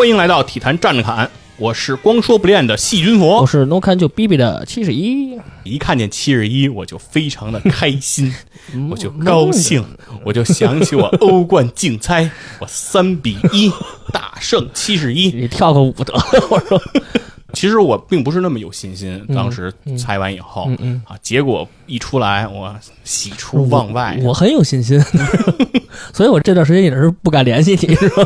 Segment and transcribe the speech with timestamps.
[0.00, 1.28] 欢迎来到体坛站着侃，
[1.58, 3.46] 我是光说不练的细菌佛我。
[3.46, 8.34] 是 no 看就逼逼的七十一，一看见七十一，我就非常的开心，
[8.90, 9.84] 我就高兴，
[10.24, 13.70] 我就想起我欧冠竞猜，我三比一
[14.10, 15.28] 大胜七十一。
[15.38, 16.80] 你跳个舞得了，我说，
[17.52, 24.18] 其实我并不是那么有信心，当时猜完以后、嗯嗯啊，结果一出来，我喜出望外。
[24.22, 24.98] 我很有信心，
[26.14, 28.24] 所以我这段时间也是不敢联系你，是吧？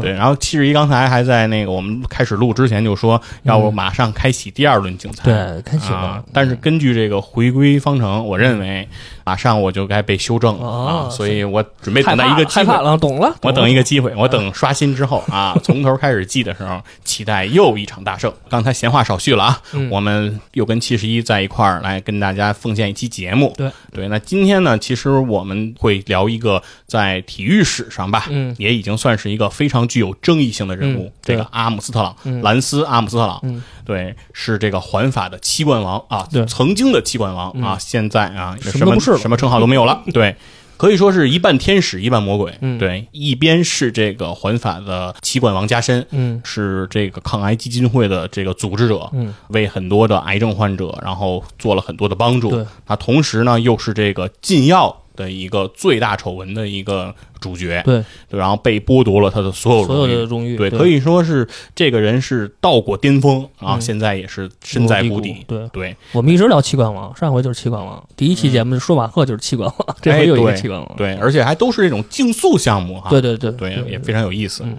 [0.00, 6.24] 对，然后七十一刚才还在那个我们开始录之前就说要不马上开启第二轮竞猜，对开启了啊。
[6.32, 8.88] 但是根据这个回归方程，我认为
[9.24, 12.64] 马上我就该被修正了啊，哦所以我准备等待一个机会。
[12.66, 18.32] 怕害怕了，懂了，我等一个，个机会，我等刷新之后啊，从头开始记的时候，期待又一场大胜。
[18.48, 23.52] 刚才闲话少叙了啊，嗯我们又跟七十一在一块儿来跟大家奉献一期节目。
[23.56, 32.42] 对对，那今天呢，其实我们会聊一个在体育史上吧，嗯也已经算是一个非常具有争议性的人物，嗯这个阿姆斯特朗，嗯。
[32.42, 33.62] 兰斯阿姆斯特朗，嗯。
[33.84, 36.44] 对，是这个环法的七冠王啊，对。
[36.46, 40.36] 曾经的七冠王啊，现在啊什么什么称号都没有了， 对。
[40.78, 42.78] 可以说是一半天使一半魔鬼，嗯。
[42.78, 46.38] 对，一边是这个环法的七冠王加身，嗯。
[46.44, 52.50] 是这个抗癌基金会的这个组织者，嗯，为很多的癌症患者，然后做了很多的帮助。
[52.50, 63.80] 对，他同时呢又是这个禁药的一个最大丑闻的一个主角，对，对，然后被剥夺了他的所有所有的荣誉，对，对，可以说是这个人是到过巅峰啊，嗯。
[63.80, 65.44] 现在也是身在谷谷底。
[65.46, 65.96] 对，对。
[66.12, 73.08] 我们一直聊七冠王，上回就是七冠王，第一期节目是舒马赫就是七冠王，这哎回又一个对七冠王，对，而且还都是这种竞速项目哈。
[73.10, 74.62] 对对对对，也非常有意思。
[74.64, 74.76] 嗯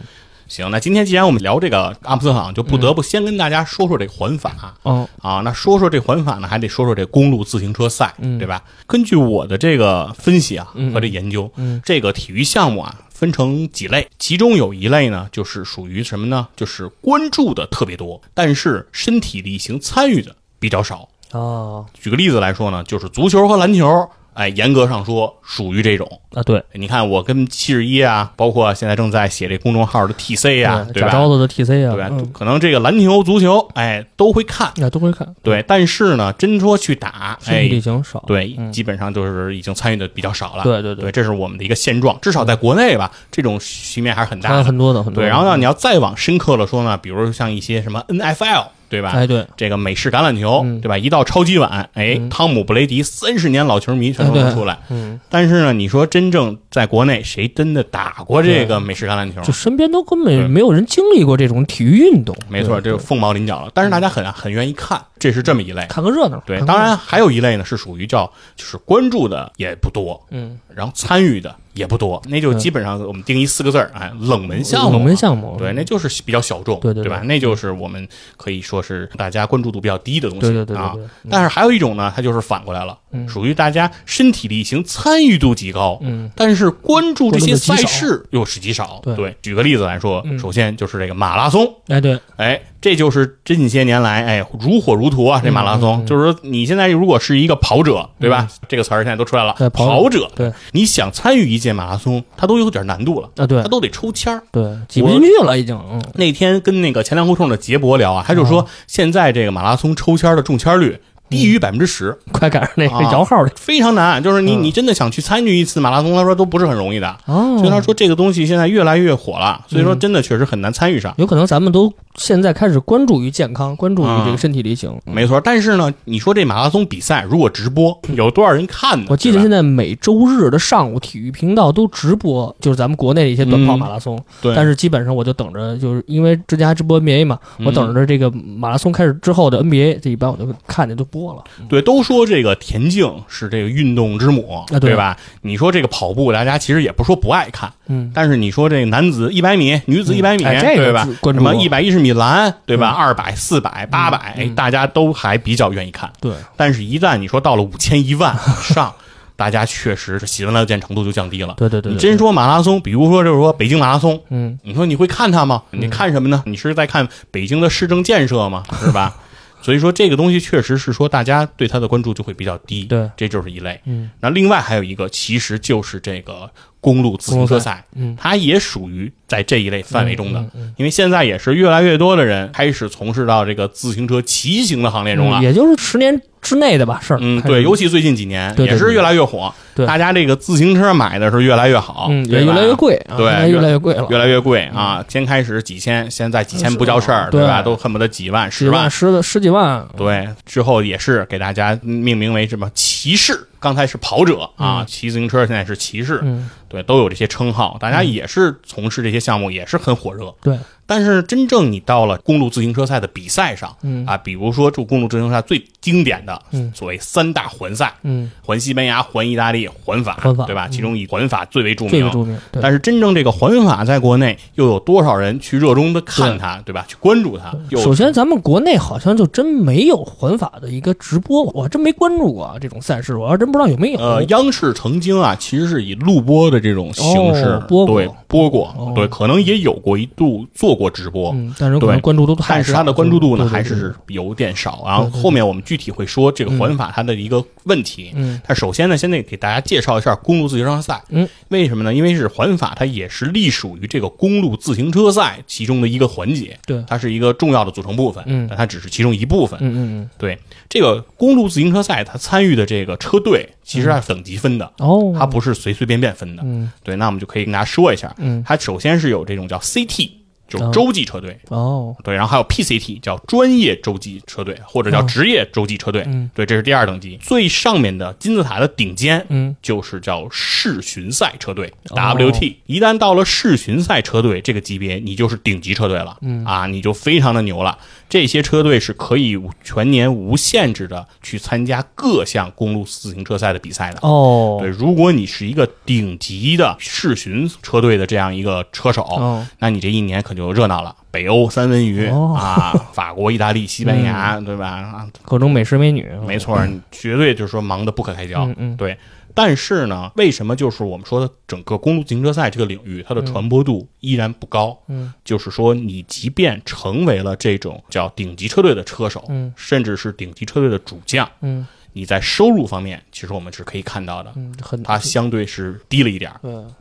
[0.48, 4.76] 行，那今天既然我们聊这个阿姆斯特朗，就不得不先跟大家说说这个环法。
[4.84, 8.64] 嗯啊，那说说这环法呢，还得说说这公路自行车赛，嗯对吧？
[8.86, 16.48] 根据我的这个分析啊嗯和这研究，嗯这个体育项目啊分成几类，其中有一类呢，就是属于什么呢？
[16.56, 21.08] 就是关注的特别多，但是身体力行参与的比较少。
[21.34, 26.08] 哦举个例子来说呢，就是足球和篮球，哎，严格上说属于这种。
[26.34, 31.08] 啊对，你看，我跟七十一啊，包括现在正在写这公众号的 TC 啊，对吧？
[31.10, 32.10] 假招子的 TC 啊，对吧？
[32.12, 34.72] 嗯可能这个篮球、足球，哎，都会看。
[34.78, 40.64] 那都会看，对，但是呢，真说去打，哎，已经少，对，嗯基本上就是已经参与的比较少了。
[40.64, 49.12] 对对对，，这是我们的一个现状，至少在国内吧，这种局面还是很大很多的很多对，然后呢，你要再往深刻了说呢，比如像一些什么 NFL，对吧？
[49.12, 50.98] 哎对，这个美式橄榄球，嗯对吧？
[50.98, 54.78] 一到超级碗，哎，嗯汤姆·布雷迪三十年老球迷全都能出来。
[54.90, 59.42] 嗯，但是呢，你说真正在国内谁真的打过这个美式橄榄球？
[59.42, 63.72] 就身边都根本没有人经历过这种体育运动，没错，对这个凤毛麟角了。
[63.74, 65.86] 但是大家很很愿意看，这是这么一类。
[65.88, 74.98] 看个热闹，对，当然还有一类呢，是属于叫就是关注的也不多，嗯，然后参与的也不多，那就嗯基本上我们定义四个字儿，哎，冷门项目。
[74.98, 77.22] 冷门项目，对，那就是比较小众，对对对吧？
[77.24, 78.06] 那就是我们
[78.36, 80.92] 可以说是大家关注度比较低的东西对对对对啊。
[80.96, 83.28] 对，但是还有一种呢，它就是反过来了，嗯。
[83.28, 86.30] 属于大家身体力行、参与度极高，嗯。
[86.36, 89.02] 但是关注这些赛事又是极少。
[89.04, 89.36] 对。
[89.42, 90.38] 举个例子来说，嗯。
[90.40, 95.42] 首先就是这个马拉松，哎对，哎，这就是近些年来，哎，如火如荼啊！
[95.44, 98.48] 这马拉松，就是说，你现在如果是一个跑者，对吧？
[98.68, 100.30] 这个词儿现在都出来了，对跑者。
[100.36, 100.52] 对。
[100.72, 103.62] 你想参与一届马拉松，它都有点难度了，啊对。
[103.62, 104.44] 它都得抽签儿。
[104.52, 106.02] 对，挤不进去了已经，嗯。
[106.16, 108.68] 那天跟那个前粮胡同的杰博聊啊，他就说，哦。
[108.86, 111.00] 现在这个马拉松抽签的中签率
[111.30, 114.22] 低于百分之十，快赶上那个啊摇号的非常难。
[114.22, 117.16] 就是你嗯你真的想去参与一次马拉松，他说都不是很容易的。
[117.26, 121.14] 哦，所以他说这个东西现在越来越火了，所以说真的确实很难参与上。
[121.18, 124.92] 有可能咱们都现在开始关注于健康，关注于这个身体力行。
[125.06, 129.08] 嗯没错，但是呢，你说这马拉松比赛如果直播，有多少人看呢？
[129.10, 134.18] 我记得现在每周日的上午，体育频道都直播，就是咱们国内的一些短跑嗯马拉松。
[134.42, 141.44] 对，但是基本上我就等着，就是因为之前还直播 NBA 嘛，嗯我等着这个马拉松开始之后的 NBA，这一般我就看见都播了。
[141.68, 145.18] 对，都说这个田径是这个运动之母，啊对吧？
[145.42, 152.92] 你说这个跑步，大家其实也不说不爱看，嗯，但是你说这个男子一百米、女子一百米，哎这个对吧什么过一百一十米栏，对吧？
[152.92, 156.12] 嗯二百、四百、八百，嗯大家都还比较愿意看。
[156.22, 158.94] 对，但是，一旦你说到了五千、一万以上，
[159.36, 161.54] 大家确实是喜闻乐见程度就降低了。
[161.58, 165.62] 对对对，你真说马拉松，比如说就是说北京马拉松，嗯，你说你会看它吗？
[165.72, 166.42] 你看什么呢？
[166.48, 168.64] 你是在看北京的市政建设吗？
[168.84, 169.16] 是吧？
[169.62, 172.86] 所以说这个东西确实是说大家对它的关注就会比较低。
[172.86, 173.80] 对，这就是一类。
[173.86, 180.40] 嗯，那另外还有一个，其实就是这个公路自行车赛，嗯，它也属于在这一类范围中的。
[180.40, 185.40] 嗯嗯因为现在也是越来越多的人开始从事到这个自行车骑行的行列中了。
[185.40, 187.18] 嗯也就是十年之内的吧事儿。
[187.22, 189.54] 嗯，对，尤其最近几年也是越来越火。
[189.76, 195.06] 对大家这个自行车买的是越来越好，嗯，也越来越贵啊，对越来越贵了，越来越贵啊！
[195.08, 197.62] 先开始几千，现在几千不叫事儿，对对吧？
[197.62, 198.90] 都恨不得几万、十万。
[198.90, 210.34] 十十几万，对，之后也是给大家命名为什么骑士，刚才是跑者啊，骑自行车现在是骑士，嗯，对，都有这些称号，大家也是从事这些项目，也是很火热。
[210.42, 220.66] 对，但是真正你到了公路自行车赛的比赛上，嗯啊，比如说这公路自行车赛最经典的，嗯所谓三大环赛，嗯，环西班牙、环意大利、环法，环法对吧？
[220.68, 221.92] 嗯其中以环法最为著名。
[221.92, 226.86] 最为著名，但是真正这个环法在国内又有多少人去热衷的看它，对吧？
[226.88, 227.54] 去关注它？
[227.78, 234.00] 首先，咱们国内好像就真没有环法的一个直播，我还真没关注过啊这种赛事，我还真不知道有没有。
[234.00, 244.84] 呃，央视曾经啊，其实是以录播的这种形式、哦播过对播过、哦对，可能也有过一度做过直播，嗯，但是可能对关注度太少，但是他的关注度呢还是有点少。
[244.86, 248.12] 然后后面我们具体会说这个环法它的一个问题。
[248.16, 251.04] 嗯但首先呢，先得给大家介绍一下公路自行车赛。
[251.10, 251.94] 嗯，为什么呢？
[251.94, 256.58] 因为是环法，它也是隶属于这个公路自行车赛其中的一个环节。
[256.66, 258.24] 对它是一个重要的组成部分。
[258.28, 259.60] 嗯但它只是其中一部分。
[259.62, 260.38] 嗯嗯对
[260.70, 266.44] 这个公路自行车赛，它参与的这个车队其实它是等级分的，嗯，哦，它不是随随便便分的。
[266.46, 270.10] 嗯对，那我们就可以跟大家说一下，嗯它首先是有这种叫 CT，
[270.48, 271.38] 就洲际车队。
[271.50, 276.04] 哦，对，然后还有 PCT 叫专业洲际车队，或者叫哦职业洲际车队。
[276.08, 277.18] 嗯对，这是第二等级。
[277.22, 282.56] 最上面的金字塔的顶尖，嗯，就是叫世巡赛车队哦 WT。
[282.66, 286.18] 一旦到了世巡赛车队这个级别，你就是顶级车队了。
[286.22, 287.78] 嗯啊，你就非常的牛了。
[288.10, 294.00] 这些车队是可以全年无限制的去参加各项公路自行车赛的比赛的。
[294.02, 300.96] 哦，对，如果你是一个顶级的世巡车队的这样一个车手，哦那你这一年可就热闹了。
[301.12, 304.68] 北欧三文鱼、哦啊， 法国、意大利、西班牙，对吧？
[304.68, 308.46] 啊，各种美食美女，没错，你绝对就是说忙得不可开交。
[308.46, 308.98] 嗯嗯对。
[309.38, 314.78] 但是呢，为什么就是我们说的整个公路自行车赛这个领域，它的传播度依然不高？
[314.88, 321.68] 嗯，就是说，你即便成为了这种叫顶级车队的车手，嗯，甚至是顶级车队的主将，嗯。
[321.94, 326.32] 你在收入方面，其实我们是可以看到的，嗯，很它相对是低了一点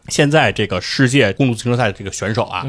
[0.09, 2.67] 现在这个世界公路自行车赛的这个选手啊，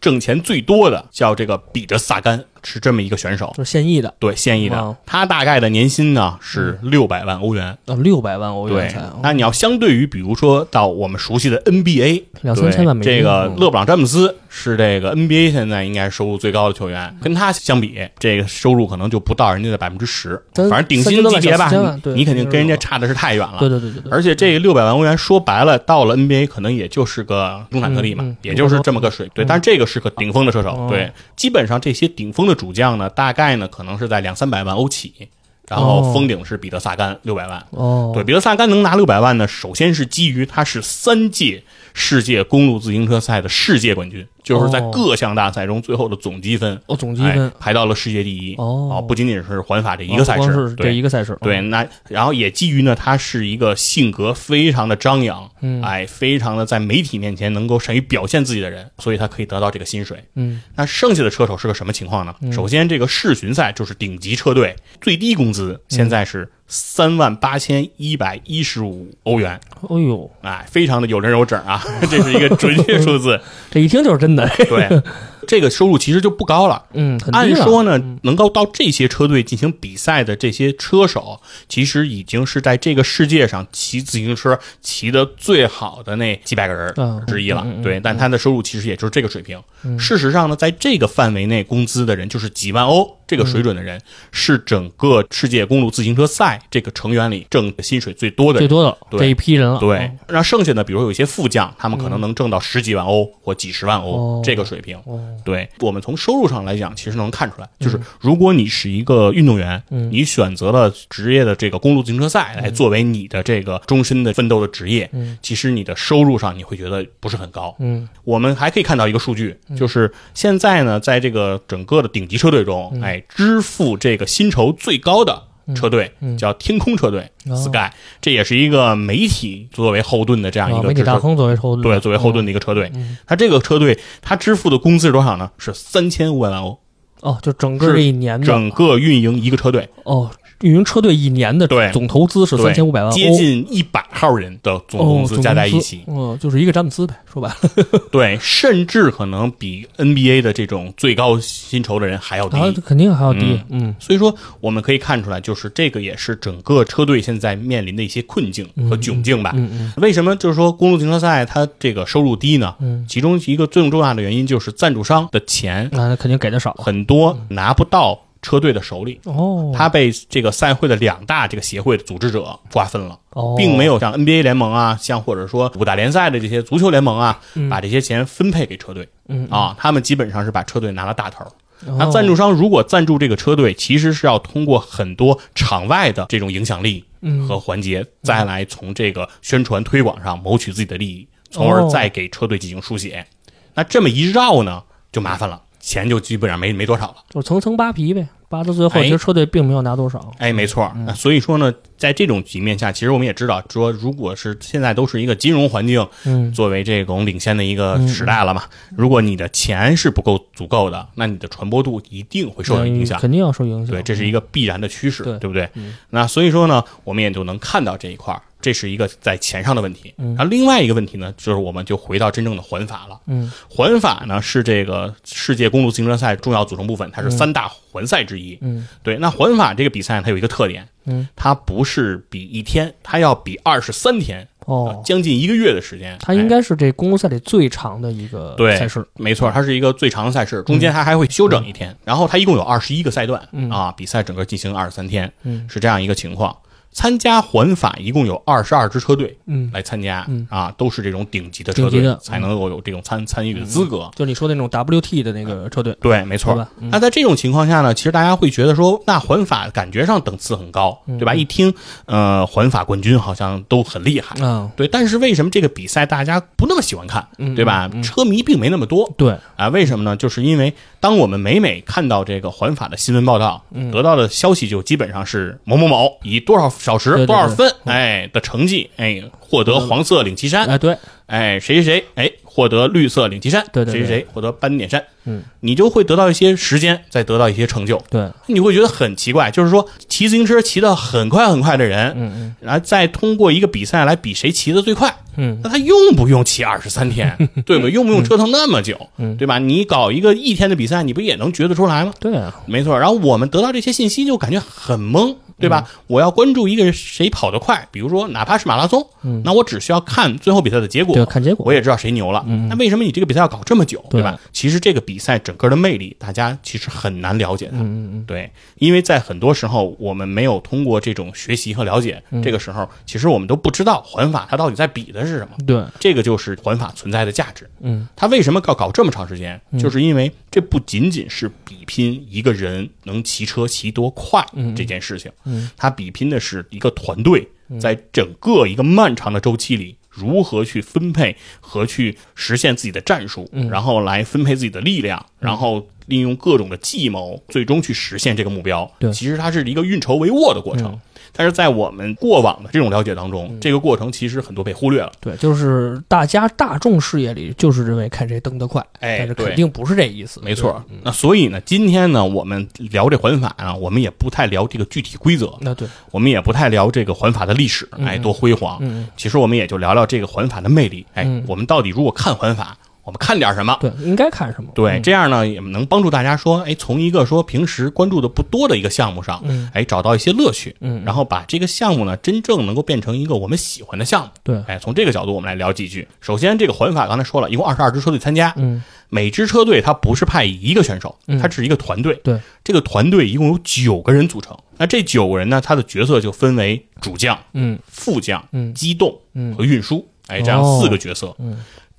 [0.00, 4.82] 挣钱最多的叫这个比着萨甘，是这么一个选手，就是现役的，对，现役的。
[4.82, 7.76] 哇，他大概的年薪呢是六百万欧元。
[7.86, 9.20] 呃，六百万欧元才，，哦。
[9.22, 13.56] 那你要相对于，比如说到我们熟悉的 NBA，两三千万美金这个嗯。
[13.56, 21.70] 勒布朗詹姆斯是这个 NBA 现在应该收入最高的球员，跟他相比，这个收入可能就不到人家的百分之十，反正顶薪级别吧
[22.04, 23.58] 你你肯定跟人家差的是太远了。
[23.58, 28.36] 对对对对对，而且这六百万欧元说白了，到了 NBA 可能也就是个中产特例嘛，嗯嗯。
[28.42, 29.30] 也就是这么个水。
[29.34, 30.70] 对，但是这个是个顶峰的射手。
[30.70, 30.86] 哦。
[30.88, 35.28] 对，基本上这些顶峰的主将呢，大概呢可能是在两三百万欧起，
[35.68, 36.12] 然后哦。
[36.12, 37.64] 封顶是彼得萨甘六百万。
[37.70, 41.62] 哦，对，彼得萨甘能拿六百万呢，首先是基于他是三届
[41.92, 48.54] 世界公路自行车赛的世界冠军，就是在哦各项大赛中最后的总积分，哦，总积分哎、排到了世界第一。
[48.54, 60.22] 哦不仅仅是环法这一个赛事，对一个赛事，对，那然后也基于呢，他是一个性格非常的张扬，嗯哎，非常的在媒体面前能够善于表现自己的人，所以他可以得到这个薪水。
[60.36, 62.34] 嗯那剩下的车手是个什么情况呢？
[62.52, 73.40] 首先，这个世巡赛就是顶级车队，最低工资现在是三万八千一百一十五欧元，哎呦，哎，非常的有人有整啊， 这是一个准确数字。
[73.70, 75.02] 这一听就是真的，对，
[75.46, 76.84] 这个收入其实就不高了。
[76.92, 87.66] 嗯，很按说呢，能够到这些车队进行比赛的这些车手，其实已经是在这个世界上骑自行车骑的最好的那几百个人嗯之一了。
[87.82, 89.60] 对，但他的收入其实也就是这个水平。
[89.98, 94.00] 事实上呢，在这个范围内工资的人，就是几万欧这个水准的人，
[94.32, 98.68] 是整个世界公路自行车赛这个成员里挣薪水最多的人。
[98.68, 99.20] 最多的对。
[99.20, 99.98] 这一批人了，对。
[99.98, 104.42] 哦，让剩下的，比如有一些副将，他们可能能挣到十几万欧或几十万欧哦。
[104.44, 104.98] 这个水平。
[105.36, 110.10] 哦，对我们从收入上来讲，其实能看出来，就是如果你是一个运动员，嗯。
[110.10, 115.36] 你选择了职业的这个公路自行车赛来作为你的这个终身的奋斗的职业，嗯。
[115.42, 117.74] 其实你的收入上你会觉得不是很高。
[117.78, 118.08] 嗯。
[118.24, 123.02] 我们还可以看到一个数据，就是现在呢，在这个整个的顶级车队中，嗯。
[123.02, 125.42] 哎，支付这个薪酬最高的
[125.74, 126.36] 车队，嗯。
[126.38, 127.56] 叫天空车队、哦。
[127.56, 130.88] Sky，这也是一个媒体作为后盾的这样一啊，个。
[130.88, 133.16] 媒体大亨作为后盾，对，作为后盾的一个车队，嗯。
[133.26, 135.50] 他这个车队他支付的工资是多少呢？
[135.58, 136.78] 是三千五百万欧，
[137.20, 138.46] 哦，就整个这一年的。
[138.46, 140.30] 整个运营一个车队，哦，
[140.60, 141.90] 运营车队一年的对。
[141.92, 142.66] 总投资是对。
[142.66, 146.02] 三千五百万，接近一百号人的总工资哦加在一起，
[146.40, 147.56] 就是一个詹姆斯呗，说白了，
[148.10, 152.56] 对，甚至可能比 NBA 的这种最高薪酬的人还要低。
[152.58, 153.94] 啊，肯定还要低，嗯。
[153.98, 159.54] 所以说，我们可以看出来，就是这个也是整个车队现在面临的一些困境和窘境吧。
[159.98, 162.74] 为什么就是说公路停车赛它这个收入低呢？
[162.80, 173.56] 嗯，其中一个最重要的原因就是赞助商的钱那那肯定给的少，很多拿不到车队的手里，哦，他被这个赛会的两大这个协会的组织者瓜分了，哦。
[173.58, 177.68] 并没有像 NBA 联盟啊，像或者说五大联赛的这些足球联盟啊，嗯。
[177.68, 179.08] 把这些钱分配给车队。
[179.26, 181.44] 嗯啊，他们基本上是把车队拿了大头。
[181.86, 181.96] 哦。
[181.98, 187.48] 那赞助商如果赞助这个车队，其实是要通过很多场外的这种影响力嗯。
[187.48, 193.26] 和环节，再来从这个宣传推广上谋取自己的利益，从而再给车队进行输血。
[193.74, 197.16] 那这么一绕呢，就麻烦了，钱就基本上没没多少了。
[197.28, 200.90] 就层层扒皮呗，扒到最后，哎其实车队并没有拿多少，哎，没错。
[201.06, 208.62] 那所以说呢，在这种局面下，其实我们也知道，说如果是现在都是一个金融环境嗯作为这种领先的一个时代了嘛，
[208.96, 213.18] 如果你的钱是不够足够的，那你的传播度一定会受到影响。
[213.18, 215.68] 嗯肯定要受影响，对，这是一个必然的趋势，对不对？
[215.74, 220.14] 嗯那所以说呢，我们也就能看到这一块儿，这是一个在钱上的问题。
[220.18, 223.18] 嗯然后另外一个问题呢，就是我们就回到真正的环法了。
[223.26, 228.58] 嗯环法呢是这个世界公路自行车赛重要组成部分，它是三大环赛之一。
[228.60, 228.86] 嗯。
[229.02, 236.16] 对，那环法这个比赛它有一个特点，嗯，它不是比一天，它要比二十三天，哦，将近一个月的时间。
[236.20, 236.48] 它应哎。
[236.48, 243.70] 该是这公路赛里最长的一个赛事，没错，它是一个最长的赛事，中间它还会休整一天，然后它一共有二十一个赛段、嗯。
[243.70, 245.66] 啊，比赛整个进行二十三天，嗯。
[245.68, 246.54] 是这样一个情况。
[246.96, 254.10] 参加环法一共有二十二支车队嗯，来参加、嗯啊，都是这种顶级的车队才能够有这种参参与的资格。
[254.16, 261.34] 就你说的那种 WT 的那个车队，对，没错那在这种情况下呢，其实大家会觉得说，那环法感觉上等次很高，嗯对吧？
[261.34, 261.74] 一听，
[262.06, 264.88] 呃，环法冠军好像都很厉害，嗯，对。
[264.88, 267.90] 但是为什么这个比赛大家不那么喜欢看，嗯对吧？
[268.02, 269.68] 车迷并没那么多对，啊？
[269.68, 270.16] 为什么呢？
[270.16, 277.94] 就是因为当我们每每看到这个环法的新闻报道，嗯得到的消息就基本上是某某某以多少小时、多少分，嗯。
[277.96, 292.56] 哎的成绩，哎获得黄色领旗衫，哎对，哎，谁谁谁，哎，获得绿色领旗衫，对对谁谁获得斑点衫，嗯，你就会得到一些时间，再得到一些成就，对，你会觉得很奇怪，就是说骑自行车骑得很快很快的人，嗯嗯。
[292.60, 295.58] 然后再通过一个比赛来比谁骑得最快，嗯。
[295.62, 297.88] 那他用不用骑二十三天，对吧？
[297.88, 299.36] 用不用折腾那么久，嗯。
[299.36, 299.58] 对吧？
[299.58, 302.12] 你搞一个一天的比赛，你不也能觉得出来吗？
[302.18, 305.86] 对啊，没错，然后我们得到这些信息就感觉很懵，对吧？
[305.88, 312.44] 嗯我要关注一个人谁跑得快，比如说哪怕是马拉松，嗯那我只需要看最后比赛的结果，对，看结果，我也知道谁牛了。
[312.46, 314.38] 嗯那为什么你这个比赛要搞这么久，对对吧？
[314.52, 317.78] 其实这个比赛整个的魅力，大家其实很难了解它。
[318.26, 325.56] 对，因为在很多时候我们没有通过这种学习和了解，嗯这个时候其实我们都不知道环法它到底在比的是什么。
[325.66, 327.68] 对，这个就是环法存在的价值。
[327.80, 329.60] 嗯它为什么要搞这么长时间？
[329.78, 334.44] 就是因为这不仅仅是比拼一个人能骑车骑多快
[334.76, 337.48] 这件事情，嗯它比拼的是一个团队
[337.80, 339.96] 在整个一个漫长的周期里。
[340.08, 348.90] 如何去分配和去实现自己的战术，嗯然后来分配自己的力量，然后利用各种的计谋，最终去实现这个目标。
[348.98, 350.90] 对其实它是一个运筹帷幄的过程。
[350.90, 351.00] 嗯
[351.36, 355.12] 但是在我们过往的这种了解当中，这个过程其实很多被忽略了。
[355.20, 368.78] 对，就是大家大众视野里就是认为看谁蹬得快，哎但是肯定不是这意思，没错，那所以呢，今天呢，我们聊这环法啊，我们也不太聊这个具体规则，那对，我们也不太聊这个环法的历史，哎，多辉煌。
[368.80, 372.76] 嗯其实我们也就聊聊这个环法的魅力，哎嗯，我们到底如果看环法，
[373.06, 373.78] 我们看点什么？
[373.80, 374.68] 对，应该看什么？
[374.74, 384.30] 对，这样呢也能帮助大家说，哎，从一个说平时关注的不多的一个项目上，嗯哎，找到一些乐趣，嗯然后把这个项目呢真正能够变成一个我们喜欢的项目。
[384.42, 386.06] 对，哎，从这个角度我们来聊几句。
[386.20, 392.12] 首先，这个环法刚才说了，一共二十二支车队参加，嗯每支车队它不是派一个选手，嗯它只是一个团队。
[392.24, 394.56] 对，这个团队一共有九个人组成。
[394.78, 401.32] 那这九个人呢，他的角色就分为主将、嗯副将、嗯机动嗯和运输，哎，这样哦四个角色。
[401.38, 401.56] 嗯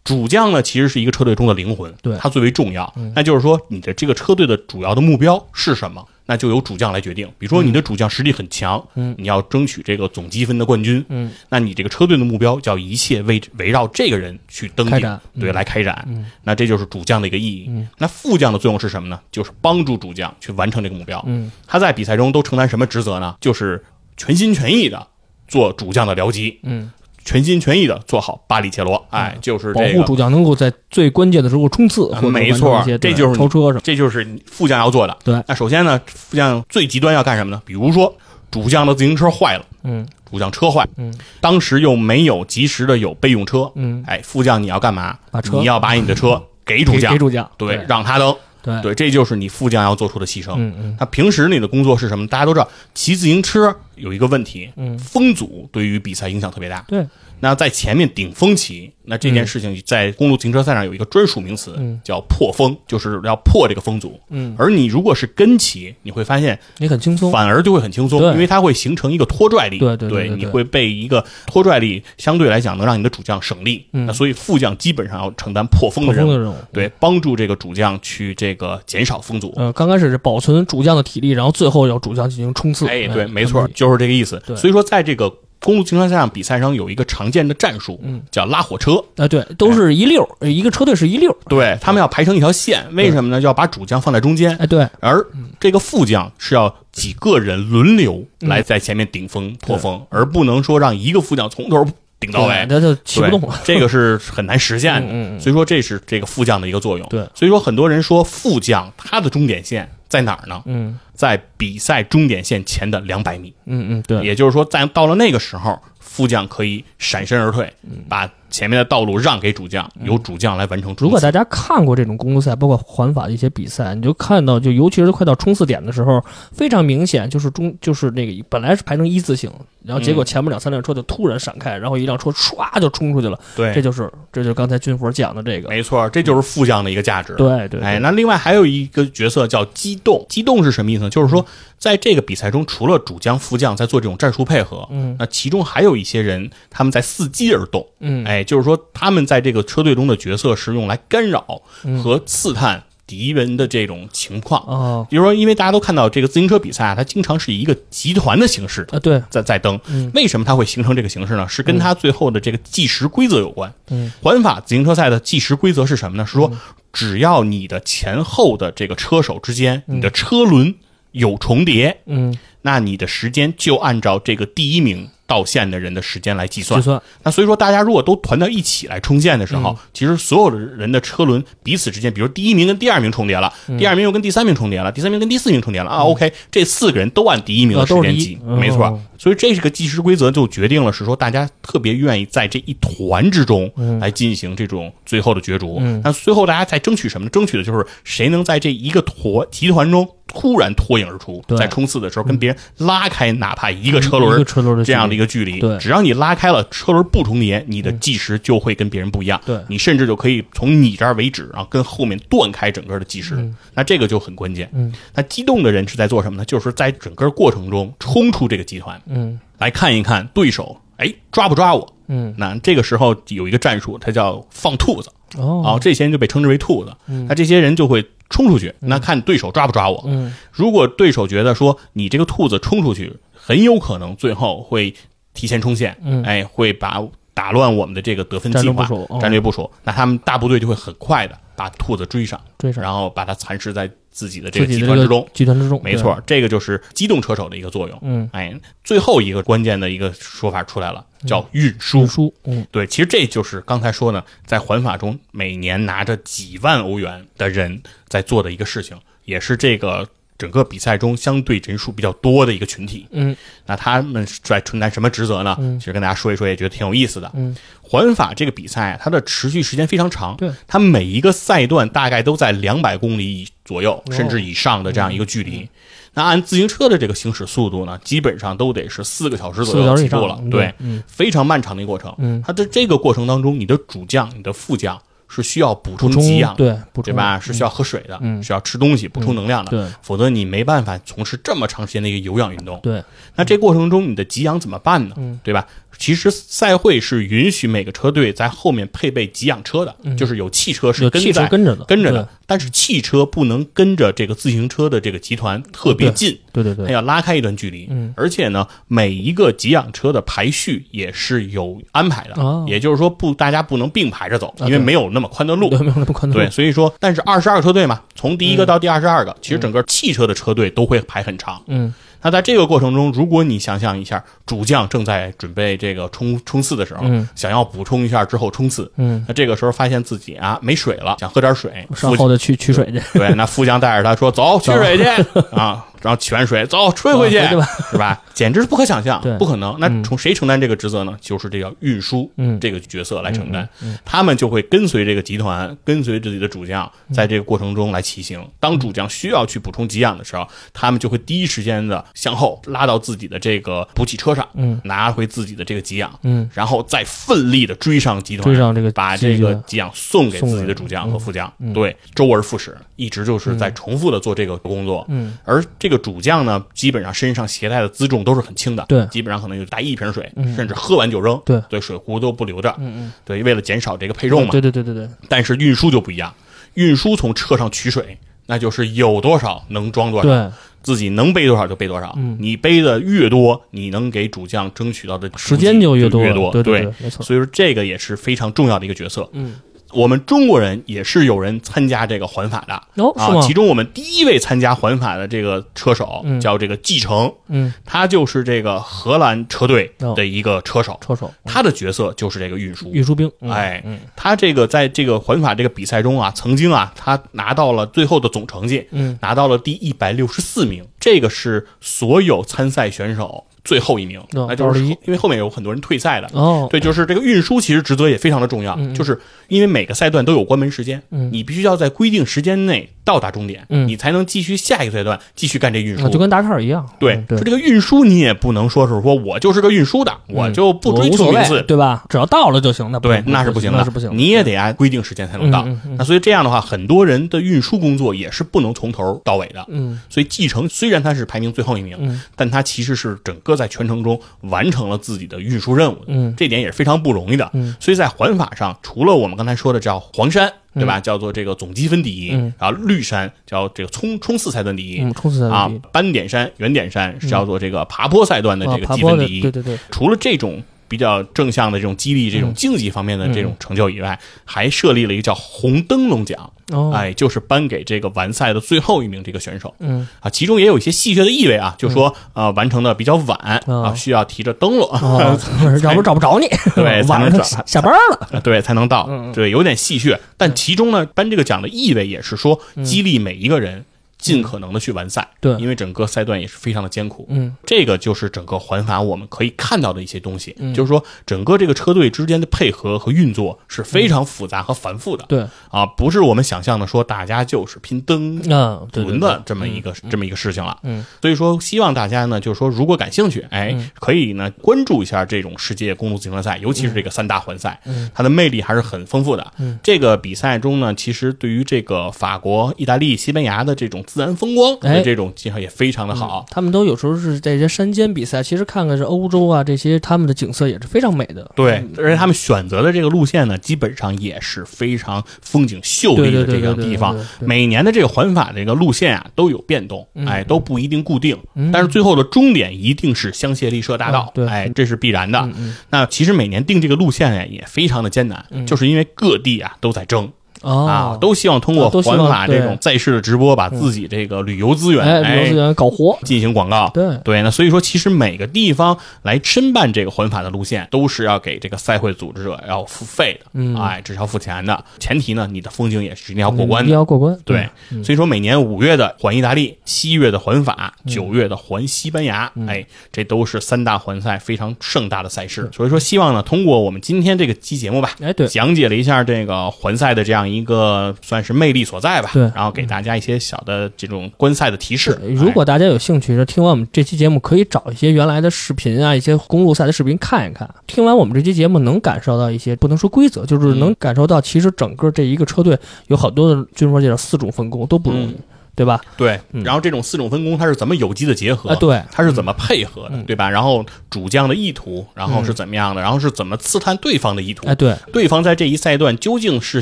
[0.08, 2.92] 主将呢，其实是一个车队中的灵魂，对它最为重要。
[3.14, 6.08] 那就是说，你的这个车队的主要的目标是什么？
[6.30, 7.28] 那就由主将来决定。
[7.38, 15.00] 比如说，你的主将实力很强，嗯你要争取这个总积分的冠军，嗯，那你这个车队的目标叫一切围围绕这个人去登顶
[15.40, 16.06] 对，嗯来开展。
[16.08, 17.66] 嗯那这就是主将的一个意义。
[17.70, 19.20] 嗯那副将的作用是什么呢？
[19.30, 21.22] 就是帮助主将去完成这个目标。
[21.28, 23.36] 嗯他在比赛中都承担什么职责呢？
[23.42, 23.84] 就是
[24.16, 25.06] 全心全意的
[25.48, 26.92] 做主将的僚机，嗯，
[27.28, 29.06] 全心全意的做好巴里切罗。
[29.10, 33.82] 哎，就是保这个，护主将能够在最关键的时候冲刺，没错这就是超车什么。
[33.84, 35.16] 这就是副将要做的。
[35.26, 37.62] 对那首先呢，副将最极端要干什么呢？
[37.66, 38.16] 比如说
[38.50, 45.18] 主将的自行车坏了，嗯主将车坏，嗯，当时又没有及时的有备用车，嗯，哎，副将你要干嘛？
[45.30, 48.36] 把车你要把你的车给主将给给，主将，对，对让他登，
[48.68, 50.54] 对对，这就是你副将要做出的牺牲。
[50.58, 52.28] 嗯嗯他平时你的工作是什么？
[52.28, 56.84] 大家都知道，骑自行车有一个问题，嗯风阻对于比赛影响特别大。
[56.88, 57.06] 对，
[57.40, 64.20] 那在前面顶风骑，那这件事情在公路自行车赛上有一个专属名词，嗯叫破风，就是要破这个风阻。
[64.30, 69.78] 嗯，而你如果是跟骑，你会发现你很轻松，反而就会很轻松，因为它会形成一个拖拽力。
[69.78, 73.86] 对对对对对你会被一个拖拽力相对来讲能让你的主将省力。
[73.94, 76.56] 嗯那所以副将基本上要承担破风的任务。
[76.74, 79.54] 对，帮助这个主将去这个减少风阻。
[79.58, 82.88] 呃，刚开始是保存主将的体力，然后最后要主将进行冲刺。
[82.88, 84.42] 哎，对，没错，就是这个意思。
[84.46, 89.04] 对所以说，在这个公路自行车赛上比赛上有一个常见的战术，嗯，叫拉火车。
[89.16, 91.38] 啊，对，都是一溜儿，一个车队是一溜儿。
[91.50, 93.42] 对他们要排成一条线，为什么呢？
[93.42, 95.26] 就要把主将放在中间，哎，对，而
[95.60, 101.86] 这个副将是要几个人轮流嗯来在前面顶风破风，而不能说让一个副将从头
[102.20, 102.66] 顶到尾。
[102.70, 103.60] 那就骑不动了。
[103.66, 105.02] 这个是很难实现的。
[105.02, 107.08] 嗯嗯嗯所以说，这是这个副将的一个作用。
[107.10, 110.62] 对所以说很多人说副将他的终点线在哪儿呢？
[110.66, 113.54] 嗯在比赛终点线前的两百米。
[113.66, 117.72] 嗯嗯，对，也就是说，在到了那个时候，副将可以闪身而退，
[118.08, 120.96] 把前面的道路让给主将，由主将来完成。
[121.00, 126.24] 如果大家看过这种公路赛，包括环法的一些比赛，你就看到，就尤其是快到冲刺点的时候，
[126.54, 129.52] 非常明显，就是中就是那个本来是排成一字形，
[129.84, 137.34] 然后结果前面两三辆车就突然闪开，然后一辆车唰就冲出去了，对，这就是这就是刚才军佛讲的这个，没错，这就是副将的一个价值。
[137.36, 141.10] 对对，哎，那另外还有一个角色叫机动，机动是什么意思呢？
[141.10, 141.46] 就是说，
[141.78, 147.86] 在这个比赛中，除了主将、副将在做这种战术配合，嗯那其中还有一些人他们在伺机而动。
[148.00, 154.62] 嗯哎，就是说他们在这个车队中的角色是用来干扰嗯和刺探敌人的这种情况。
[154.68, 159.80] 哦比如说，因为大家都看到这个自行车比赛啊，它经常是以一个集团的形式啊对，在在登。
[159.88, 161.48] 嗯为什么它会形成这个形式呢？
[161.48, 163.72] 是跟它最后的这个计时规则有关。
[163.90, 166.26] 嗯环法自行车赛的计时规则是什么呢？
[166.26, 166.52] 是说，
[166.92, 170.74] 只要你的前后的这个车手之间，你的车轮
[171.12, 176.86] 有重叠，嗯，那你的时间就按照这个第一名到线的人的时间来计算计。
[176.86, 185.98] 算那所以说，大家如果都团到一起来冲线的时候，嗯其实所有的人的车轮彼此之间，比如第一名跟第二名重叠了，嗯第二名又跟第三名重叠了，第三名跟第四名重叠了啊。
[186.04, 189.00] OK，这四个人都按第一名的时间计，没错。
[189.18, 195.78] 所以这是个计时规则，就决定了是说大家特别愿意在这一团之中来进行这种最后的角逐。
[195.82, 197.30] 嗯那最后大家在争取什么呢？
[197.32, 204.44] 争取的就是谁能在这一个坨集团中突然脱颖而出，在冲刺的时候跟别人拉开哪怕一个车轮
[204.84, 209.42] 这样的一个个距离，对只要你拉开了车轮不重叠，你的计时就会跟别人不一样。
[209.44, 213.52] 对你甚至就可以从你这儿为止，然后跟后面断开整个的计时。
[213.74, 214.70] 那这个就很关键。
[214.74, 216.46] 嗯，那激动的人是在做什么呢？
[216.46, 221.94] 就是在整个过程中冲出这个集团，嗯来看一看对手，哎，抓不抓我？
[222.08, 222.34] 嗯。
[222.38, 225.10] 那这个时候有一个战术，它叫放兔子。
[225.38, 226.96] 啊、哦这些人就被称之为兔子。
[227.28, 230.04] 那这些人就会冲出去，那看对手抓不抓我。
[230.08, 230.34] 嗯。
[230.52, 234.94] 如果对手觉得说你这个兔子冲出去，很有可能最后会
[235.34, 236.24] 提前冲线，嗯。
[236.24, 239.20] 哎，会把打乱我们的这个得分计划、战略部署哦。
[239.22, 242.82] 战略部署，那他们大部队就会很快的把兔子追上，追上。
[242.82, 245.30] 然后把它蚕食在自己的这个集团之中。
[245.32, 248.00] 集团之中，没错，这个就是机动车手的一个作用。
[248.02, 248.52] 嗯，哎，
[248.84, 252.08] 最后一个关键的一个说法出来了，叫运输。
[252.08, 263.06] 输输，嗯对，其实这就是刚才说呢，在环法中每年拿着几万欧元的人在做的一个事情，也是这个整个比赛中相对人数比较多的一个群体。
[263.12, 263.36] 嗯
[263.68, 265.56] 那他们在承担什么职责呢？
[265.60, 267.32] 嗯其实跟大家说一说，也觉得挺有意思的。
[267.36, 267.56] 嗯
[267.90, 275.70] 环法这个比赛啊，它的持续时间非常长，对，它每一个赛段大概都在两百公里左右，哦甚至以上的这样一个距离。
[276.16, 282.12] 那按自行车的这个行驶速度呢，基本上都得是四个小时左右起步了，对，嗯非常漫长的一个过程。
[282.18, 287.04] 嗯它在这个过程当中，你的主将、你的副将是需要补补充充给养，对补充。
[287.04, 287.40] 对吧？
[287.40, 288.42] 是需要喝水的，嗯。
[288.42, 289.88] 是要吃东西补充能量的，对。
[290.02, 292.80] 否则你没办法从事这么长时间的一个有氧运动。
[292.82, 293.04] 对。
[293.36, 295.16] 那这过程中你的给养怎么办呢？
[295.18, 295.40] 嗯。
[295.44, 295.68] 对吧？
[295.98, 306.86] 其实赛会是允许每个车队在后面配备给养车的，就是有汽车是跟在跟着的跟着的，但是汽车不能跟着这个自行车的这个集团特别近，对对对。
[306.86, 307.88] 对，它要拉开一段距离。
[307.90, 308.14] 嗯。
[308.18, 312.66] 而且呢，每一个给养车的排序也是有安排的，哦。
[312.68, 315.70] 也就是说不大家不能并排着走，因为没有那么宽的路。
[315.70, 316.42] 对没有那么宽的路。
[316.42, 321.62] 对，所以说，但是二十二个车队嘛，从第一个到第二十二个，其实嗯整个汽车的车队都会排很长。
[321.68, 321.94] 嗯。
[322.20, 327.30] 那在这个过程中，如果你想象一下，主将正在准备这个冲冲刺的时候，嗯。
[327.36, 335.04] 想要补充一下之后冲刺，嗯，那这个时候发现自己啊没水了，想喝点水，副上后头去取水去，对，那副将带着他说走取水去。
[335.56, 338.22] 啊，然后取完水走吹回去，啊对吧是吧？
[338.34, 339.76] 简直是不可想象，不可能。
[339.80, 341.18] 那嗯从谁承担这个职责呢？
[341.20, 343.68] 就是这个运输嗯这个角色来承担，
[344.06, 348.44] 他们就会跟随这个集团，跟随自己的主将，嗯在这个过程中来骑行。
[348.60, 365.06] 当主将需要去补充给养的时候，他们就会第一时间的向后拉到自己的这个补给车上，嗯拿回自己的这个给养，嗯，然后再奋力的追上集团，追上这个把这个给养送给送给自己的主将和副将，对，周而复始，一直就是在重复的做这个工作。
[365.10, 374.52] 嗯，而这个主将呢，基本上身上携带的辎重都是很轻的，对基本上可能就带一瓶水，甚至喝完就扔，对对，水壶都不留着，嗯嗯，对，为了减少这个配重嘛。
[374.52, 376.34] 对对对对对，但是运输就不一样，
[376.74, 380.52] 运输从车上取水，那就是有多少能装多少，对
[380.84, 382.14] 自己能背多少就背多少。
[382.18, 389.28] 嗯你背的越多，你能给主将争取到的时间就越多，多，对对对，没错，所以说这个也是非常重要的一个角色。
[389.34, 389.56] 嗯，
[389.92, 393.04] 我们中国人也是有人参加这个环法的。
[393.04, 393.54] 哦啊，其？
[393.54, 396.38] 中我们第一位参加环法的这个车手、嗯。
[396.40, 402.92] 叫这个季承，嗯，他就是这个荷兰车队的一个车手，车手他的角色就是这个运输。
[402.92, 421.30] 运输兵，嗯哎嗯，他这个在这个环法这个比赛中啊，曾经啊，他拿到了最后的总成绩，嗯，拿到了第一百六十四名，这个是所有参赛选手最后一名，哦那就是因为后面有很多人退赛的，哦，对，就是这个运输其实职责也非常的重要，就是因为每个赛段都有关门时间，嗯。
[421.34, 426.06] 你必须要在规定时间内到达终点，嗯你才能继续下一个阶段继续干这运输。
[426.06, 432.04] 啊就跟达喀尔一样，对，说，这个运输你也不能说是说我就是个运输的，我就不追求名次，对吧？
[432.10, 435.66] 只要到了就行，那不对，那是不行的，那是不行的，你也得按规定时间才能到。
[435.98, 439.66] 那所以这样的话，很多人的运输工作也是不能从头到尾的。
[439.70, 447.50] 嗯所以继承虽然他是排名最后一名，嗯但他其实是整个在全程中完成了自己的运输任务的，嗯这点也是非常不容易的。
[447.54, 451.00] 嗯所以在环法上，除了我们刚才说的叫黄山，对吧？
[451.00, 455.02] 叫做这个总积分第一，嗯然后绿山叫这个冲冲刺赛段第一。
[455.02, 459.42] 嗯，冲刺赛啊第一，斑点山、圆点山是叫做这个爬坡赛段的啊这个积分第一。
[459.42, 469.74] 对对对，除了这种比较正向的这种激励、这种竞技方面的这种成就以外，还设立了一个叫红灯笼奖，哦，哎，就是颁给这个完赛的最后一名这个选手。
[469.80, 470.08] 嗯。
[470.20, 470.30] 啊。
[470.30, 475.40] 其中也有一些戏谑的意味啊，就说呃完成的比较晚啊，啊需要提着灯笼，哦，
[475.84, 480.18] 要不找不着你， 对 才晚能找上下下班了，啊对才能到对，有点戏谑。
[480.38, 483.86] 但其中呢，颁这个奖的意味也是说激励每一个人。
[484.18, 485.56] 尽可能的去完赛，对。
[485.58, 487.56] 因为整个赛段也是非常的艰苦，嗯。
[487.66, 490.74] 这个就是整个环法我们可以看到的一些东西，嗯。
[490.74, 500.78] 就是说整个这个车队之间的配合和运作是非常复杂和繁复的，对，啊，不是我们想象的说大家就是拼灯啊，对对轮的这么一个这么一个事情了。
[500.84, 503.90] 嗯，所以说希望大家呢，就是说如果感兴趣，哎，嗯。
[504.00, 508.10] 可以呢关注一下这种世界公路自行车赛，尤其是这个三大环赛，嗯。
[508.14, 509.54] 它的魅力还是很丰富的。
[509.58, 516.46] 嗯，这个比赛中呢，其实对于这个法国、意大利、西班牙的这种自然风光哎的这种介绍也非常的好。
[516.50, 521.52] 他们都有时候是在一些山间比赛，其实看看是欧洲啊这些，他们的景色也是非常美的。
[521.56, 535.50] 对，而且他们选择的这个路线呢，基本上也是非常风景秀丽的这个地方每年的这个环法这个路线啊都有变动，嗯哎，都不一定固定，嗯但是最后的终点一定是香榭丽舍大道哎，这是必然的。
[535.90, 540.32] 那其实每年定这个路线呀也非常的艰难，嗯就是因为各地啊都在争。
[540.62, 540.86] 哦。
[540.86, 546.90] 啊，都希望通过环法这种在世的直播，把自己这个旅游资源哎，旅游资源搞活，进行广告。
[546.94, 553.76] 对，对，那所以说，其实每个地方来申办这个环法的路线，都是要给这个赛会组织者要付费的，嗯。
[553.76, 554.84] 哎，这是要付钱的。
[555.00, 556.84] 前提呢，你的风景也是一定要过关。
[556.84, 556.86] 的。
[556.86, 557.38] 一定要过关。
[557.46, 558.04] 对，嗯。
[558.04, 561.12] 所以说每年五月的环意大利，七月的环法，嗯。
[561.12, 565.70] 九月的环西班牙，哎，这都是三大环赛非常盛大的赛事。
[565.74, 572.30] 所以说，希望呢，通过我们今天这个期节目吧，哎，对，讲解了一下这个环赛的这样样一个算是魅力所在吧。
[572.34, 575.20] 对然后给大家一些小的这种观赛的提示。
[575.36, 580.70] 如果大家有兴趣，听完我们这期节目，可以找一些原来的视频啊，一些公路赛的视频看一看。
[580.86, 588.36] 听完我们这期节目，能感受到一些不能说规则，就是能感受到，其实整个这一个车队有好多的军佛界的四种分工都不容易，嗯
[588.78, 589.02] 对吧？
[589.04, 591.72] 哎对，嗯然后这种四种分工它是怎么有机的结合？
[591.72, 593.50] 啊，对，它是怎么配合的，嗯对吧？
[593.50, 596.02] 然后主将的意图，然后是怎么样的？
[596.02, 597.66] 然后是怎么刺探对方的意图？
[597.68, 599.82] 哎，对，对方在这一赛段究竟是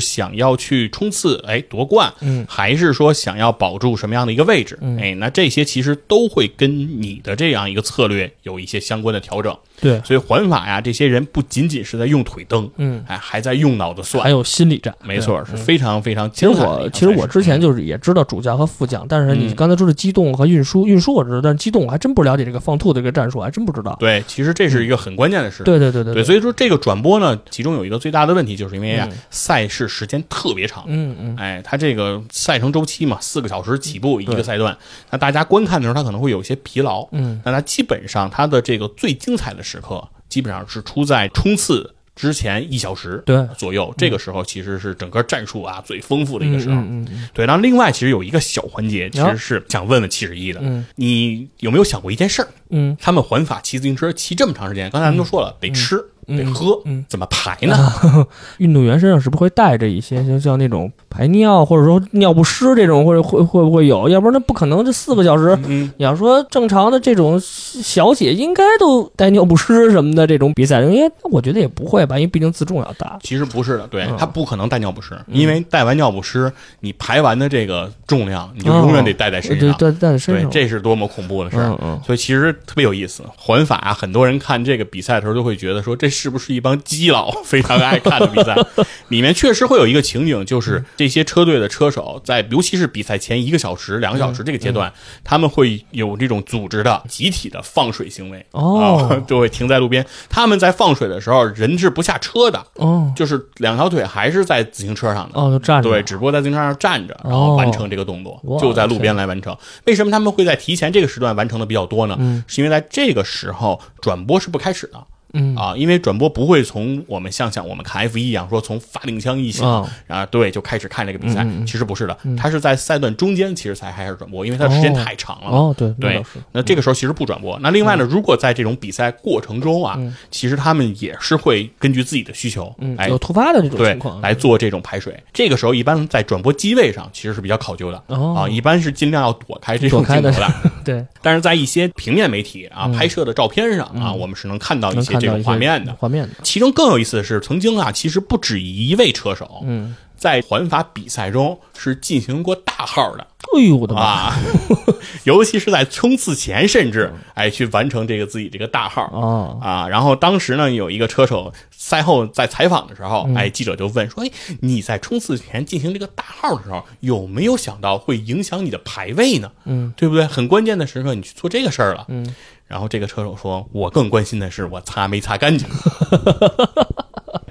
[0.00, 4.78] 想要去冲刺，哎，夺冠，嗯，还是说想要保住什么样的一个位置？
[4.80, 9.54] 嗯哎，那这些其实都会跟你的这样一个策略有一些相关的调整。
[9.80, 14.22] 对，所以环法呀，这些人不仅仅是在用腿蹬，嗯，哎，还在用脑子算。
[14.22, 14.36] 还。
[14.36, 15.56] 有心理战，没错，对。
[15.56, 19.54] 是非常非常其实我其实我之前就是也知道主将和副将，但是你嗯。
[19.54, 23.96] 刚才说的机动和运输，运输我知道，但是机动我还真不了解这个放兔的这个战术，还真不知道。
[23.98, 25.62] 对，其实这是一个很关键的事。
[25.62, 30.84] 对对对对对，所以说这个转播呢，其中有一个最大的问题，就是因为啊嗯，赛事时间特别长。
[30.86, 31.36] 嗯嗯。
[31.38, 34.76] 哎，它这个赛程周期嘛，四个小时起步一个赛段，
[35.10, 37.08] 那大家观看的时候，他可能会有一些疲劳。
[37.12, 37.40] 嗯。
[37.44, 46.76] 那他基本上他的这个最精彩的时刻，基本上是出在冲刺之前一小时对左右，这个时候其实是整个战术啊最丰富的一嗯个时候。
[46.76, 52.48] 嗯嗯对，然后另外其实有一个小环节，其实是想问问七十一的，嗯你有没有想过一件事儿？
[52.70, 57.92] 嗯他们环法骑自行车骑这么长时间，刚才咱们都说了，得吃、嗯得喝，嗯怎么排呢？
[58.04, 58.26] 嗯，
[58.58, 64.08] 运动员身上是不是会带着一些像像那种排尿或者说尿不湿这种，或者会会不会有？
[64.08, 65.56] 要不然那不可能这四个小时。
[65.66, 73.18] 嗯，你要说正常的这种小姐应该都带尿不湿什么的这种比赛，因为我觉得也不会吧，因为毕竟自重要大。
[73.22, 79.72] 其实不是的，对嗯他不可能带尿不湿，因为带完尿不湿，你排完的这个重量，你就永远得带在身上。
[79.76, 80.50] 对对，带在身对，上。
[80.50, 81.68] 这是多么恐怖的事儿！
[81.70, 83.22] 嗯嗯所以其实特别有意思。
[83.36, 88.56] 环法啊，很多人看这个比赛的时候都会觉得说，这是不是一帮基佬非常爱看的比赛？
[89.08, 98.44] 里面确实会有一个情景，就是这些车队的车手在，尤其是比赛前一个小时、两个小时这个阶段，他们会有这种组织的、集体的放水行为。
[98.52, 100.04] 哦啊就会停在路边。
[100.28, 105.40] 他们在放水的时候，人是不下车的，哦就是两条腿还是在自行车上的。
[105.40, 105.88] 哦，就站着。
[105.88, 109.56] 对，只不过在自行车上站着，然后完成这个动作，就在路边来完成。
[109.84, 112.16] 为什么他们会在提前这个时段完成的比较多呢？
[112.18, 115.06] 嗯是因为在这个时候转播是不开始的。
[115.32, 115.56] 嗯。
[115.56, 121.46] 啊，因为转播不会从我们像像我们看 F 一一样说从发令枪一响，哦啊，对，就开始看这个比赛。
[121.66, 125.50] 其实不是的，它是在赛段中间其实才开始转播，因为它时间太长了。
[125.50, 127.58] 哦，对那对，那这个时候其实不转播。
[127.60, 129.98] 那另外呢，如果在这种比赛过程中啊，
[130.30, 135.18] 其实他们也是会根据自己的需求，嗯，哎有，突发的这种情况，来做这种排水。
[135.32, 138.02] 这个时候一般在转播机位上其实是比较考究的。
[138.08, 138.34] 哦。
[138.36, 145.94] 啊，一般是尽量要躲开这种镜头的， 对，但是在一些平面媒体啊拍摄的照片上啊，我们是能看到一些这种能看到一些画面的。
[145.94, 153.26] 画面的，其中更有意思的是，曾经啊，其实不止一位车手嗯，在环法比赛中是进行过大号的。
[153.54, 154.00] 哎呦我的妈！
[154.02, 154.36] 啊，
[155.24, 159.88] 尤其是在冲刺前，甚至哎去完成这个自己这个大号哦，啊。
[159.88, 169.50] 然后当时呢，有一个车手赛后在采访的时候，嗯哎，记者就问说：“哎，你在冲刺前进行这个大号的时候，有没有想到会影响你的排位呢？
[169.64, 170.26] 嗯，对不对？
[170.26, 172.34] 很关键的时刻你去做这个事儿了。”嗯。
[172.66, 175.68] 然后这个车手说：“我更关心的是我擦没擦干净。”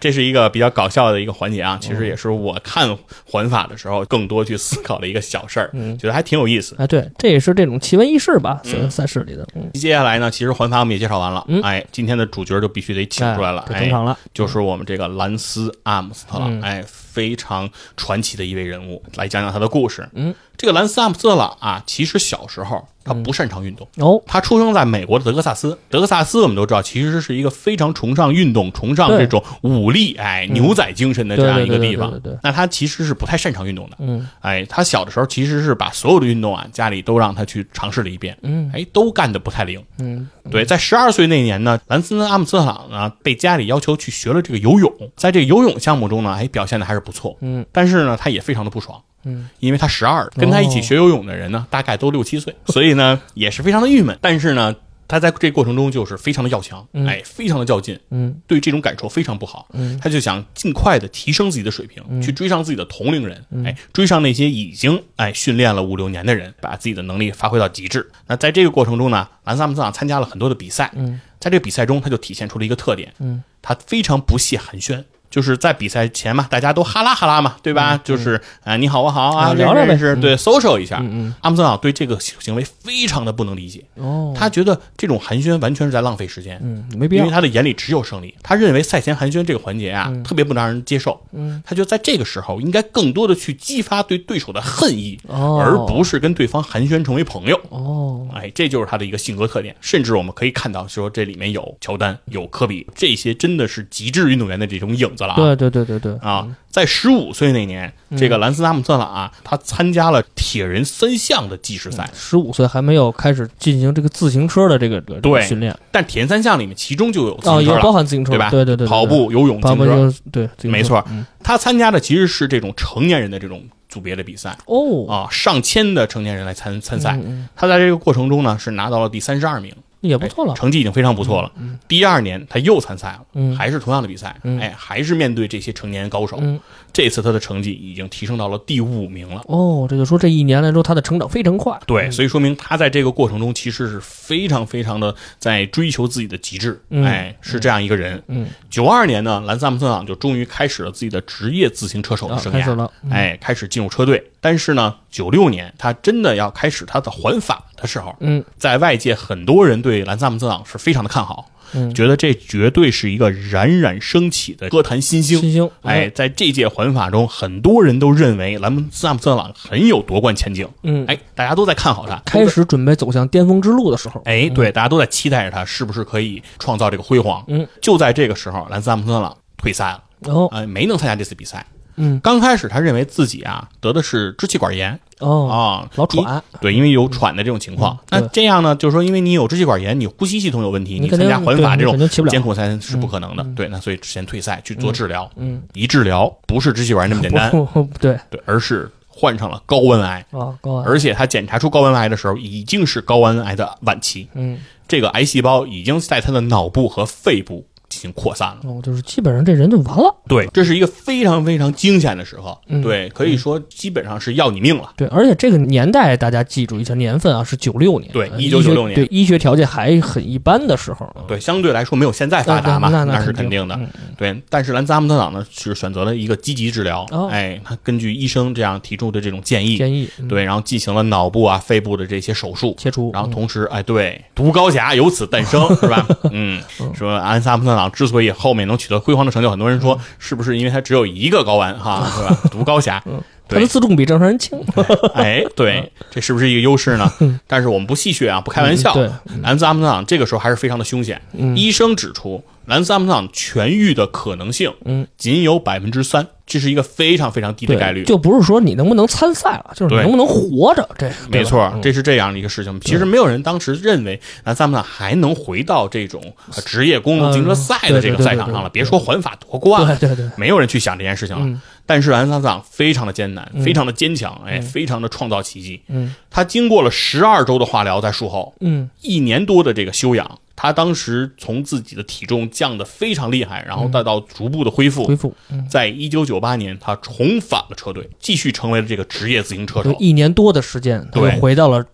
[0.06, 6.76] 这是一个比较搞笑的一个环节啊，其实也是我看环法的时候更多去思考的一个小事儿，觉得还挺有意思。
[6.78, 8.92] 啊，对，这也是这种奇闻异事吧，嗯。
[8.92, 11.60] 赛赛事里的，嗯，接下来呢，其实环法我们也介绍完了，嗯。
[11.64, 16.62] 哎，今天的主角就必须得请出来了，登，场了，就是我们这个兰斯阿姆斯特朗，嗯。
[16.62, 20.08] 哎，非常传奇的一位人物，来讲讲他的故事。
[20.14, 23.88] 嗯，这个兰斯阿姆斯特朗啊，其实小时候他不擅长运动。
[23.98, 32.14] 哦，他出生在美国的德克萨斯，德克萨斯我们都知道，其实是一个非常崇尚运动、崇尚这种武力、哎牛仔精神的这样一个地方。
[32.44, 34.28] 那他其实是不太擅长运动的，嗯。
[34.42, 38.70] 哎，他小的时候其实是把所有的运动啊，家里都让他去尝试了一遍，嗯。
[38.74, 39.82] 哎，都干得不太灵。
[40.00, 40.30] 嗯。
[40.52, 47.38] 对，在十二岁那年呢，兰斯阿姆斯特朗呢被家里要求去学了这个游泳，在这个游泳项目中呢，哎，表现的还是不错。
[47.42, 54.18] 嗯，但是呢，他也非常的不爽，嗯，因为他十二，跟他一起学游泳的人呢，大概都六七岁，所以呢，也是非常的郁闷。
[54.22, 54.76] 但是呢，
[55.08, 57.06] 他在这过程中就是非常的要强，嗯。
[57.06, 58.42] 哎，非常的较劲，嗯。
[58.48, 59.68] 对这种感受非常不好。
[59.74, 59.98] 嗯。
[60.02, 63.66] 他就想尽快的提升自己的水平，去追上自己的同龄人，嗯。
[63.66, 68.10] 哎，追上那些已经哎训练了五六年的人，把自己的能力发挥到极致。
[68.28, 71.20] 那在这个过程中呢，兰萨姆斯特朗参加了很多的比赛，嗯。
[71.40, 78.00] 在这个比赛中，他就体现出了一个特点，嗯，他非常不屑寒暄，就是在比赛前嘛，大家都哈拉哈拉嘛，对吧？
[78.04, 81.00] 就是啊，你好我好啊，啊聊聊呗认识认识，嗯对，social 一下。
[81.02, 86.60] 嗯阿姆斯特朗对这个行为非常的不能理解，嗯，哦，他觉得这种寒暄完全是在浪费时间。
[86.64, 91.20] 嗯没必要因为，他的眼里只有胜利，他认为赛前寒暄这个环节啊，特别不能让人接受。
[91.34, 97.60] 嗯，他觉得在这个时候应该更多的去激发对对手的恨意，哦而不是跟对方寒暄成为朋友。
[97.70, 99.76] 哦，哎，这就是他的一个性格特点。
[99.82, 105.36] 甚至我们可以看到，说这里面有乔丹、有科比，这些真的是极致运动员的这种影子了啊。
[105.36, 112.10] 对对对对对，啊，在十五岁那年，这个兰斯阿姆特朗啊，他参加了铁人三项的计时赛。
[112.14, 118.50] 十五岁还没有开始进行这个自行车的这个这个对训练，但铁人三项里面，其中就有自哦，行车了，也包含自行车，对吧？
[118.50, 121.04] 对对对，对跑，步、游泳、自行车，对，没错。
[121.10, 121.26] 嗯。
[121.44, 124.58] 他参加的其实是这种成年人的这种组别的比赛。
[124.66, 127.18] 哦，啊，上千的成年人来参参赛。
[127.24, 127.48] 嗯。
[127.56, 129.72] 他在这个过程中呢，是拿到了第三十二名，
[130.08, 131.52] 也不错了，成绩已经非常不错了。
[131.88, 133.56] 第二年他又参赛了，嗯。
[133.56, 134.60] 还是同样的比赛，嗯。
[134.60, 136.38] 哎，还是面对这些成年高手。
[136.42, 136.60] 嗯。
[136.94, 139.42] 这次他的成绩已经提升到了第五名了。
[139.48, 147.04] 哦，这就说这一年来说他的成长非常快，对，所以说明他在这个过程中其实是非常非常的在追求自己的极致，嗯。
[147.04, 148.22] 哎，是这样一个人。
[148.28, 153.12] 嗯，九二年呢，兰斯阿姆斯特朗就终于开始了自己的职业自行车手的啊，生涯，开始了，嗯。
[153.12, 154.24] 哎，开始进入车队。
[154.46, 158.46] 但是呢，九六年他真的要开始他的环法的时候，嗯。
[158.60, 165.40] 在外界很多人对兰斯阿姆斯特朗是非常的看好，嗯，觉得这绝对是一个冉冉升起的歌坛新星。
[165.40, 170.70] 新星，哎，，在这届环法中，很多人都认为兰斯阿姆斯特朗很有夺冠前景。
[170.84, 177.44] 嗯，哎，大家都在看好他，开始准备走向巅峰之路的时候，哎，对，大家都在期待着他是不是可以创造这个辉煌。
[177.48, 181.66] 嗯，就在这个时候，兰斯阿姆斯特朗退赛了，哦，哎，没能参加这次比赛。
[181.98, 185.00] 嗯，刚开始他认为自己啊得的是支气管炎。
[185.20, 187.98] 哦，啊，老喘，对，因为有喘的这种情况。
[188.10, 193.46] 嗯那这样呢，就是说，因为你有支气管炎，你呼吸系统有问题，你参加环法这种艰苦赛是不可能的。
[193.56, 195.30] 对，那所以先退赛去做治疗。
[195.38, 197.50] 嗯，一治疗不是支气管炎那么简单，
[197.98, 198.20] 对。
[198.30, 200.20] 对，而是患上了高温癌。
[200.32, 204.28] 啊，高癌，而且他检查出高温癌的时候，已经是高温癌的晚期。
[204.34, 207.66] 嗯，这个癌细胞已经在他的脑部和肺部
[208.14, 208.58] 扩散了。
[208.64, 210.16] 哦，就是基本上这人就完了。
[210.28, 212.58] 对，这是一个非常非常惊险的时候。
[212.68, 214.92] 嗯对，可以说基本上是要你命了。
[214.96, 223.76] 对，而且这个年代大家记住一下年份啊，是九六年，对呃1996医学年对医学条件还很一般的时候，啊对，相对来说没有现在发达嘛，那是肯定的。
[223.76, 223.88] 嗯
[224.18, 227.06] 对，但是兰兹阿姆特朗呢是选择了一个积极治疗。
[227.12, 232.76] 哦哎，他根据医生这样提出的这种建议，建议嗯对，然后进行了脑部啊、肺部的这些手术。
[232.78, 236.06] 切除，然后嗯同时，哎，对，独高侠由此诞生，是吧？
[236.32, 236.62] 嗯，
[236.94, 242.38] 说安萨姆特朗之所以后面能取得辉煌的成就，很多人说是不是因为他只有一个睾丸哈， 是吧？
[242.52, 243.02] 独高侠，
[243.48, 244.62] 他的，自重比正常人轻，
[245.16, 247.12] 哎，对，这是不是一个优势呢？
[247.48, 248.94] 但是我们不戏谑啊，不开玩笑。
[248.94, 249.10] 对，
[249.42, 251.22] 兰斯阿姆特朗这个时候还是非常的凶险。
[251.34, 258.04] 嗯医生指出，兰斯阿姆特朗痊愈的可能性，嗯，仅有百分之三，这是一个非常非常低的概率。
[258.04, 262.80] 就不是说你能不能参赛了，就是你能不能活着，这没错，这这是这样的一个事情。
[262.82, 266.22] 其实没有人当时认为兰斯阿姆特朗还能回到这种
[266.56, 271.44] 呃职业公路自行车赛的这个赛场上了，别说环法夺冠了，对对对，没有人去想这件事情了。
[271.46, 271.62] 嗯。
[271.88, 275.82] 但是兰斯阿姆非常的艰难，非常的坚强，哎，非常的创造奇迹。
[275.88, 276.14] 嗯。
[276.30, 278.90] 他经过了十二周的化疗，在术后嗯。
[279.02, 285.06] 一年多的这个休养，他当时从自己的体重降得非常厉害，然后再到逐步的恢复。
[285.06, 289.96] 恢复，嗯，在一九九八年，他重返了车队，继续成为了这个职业自行车手。
[290.00, 291.86] 一年多的时间，他又回到了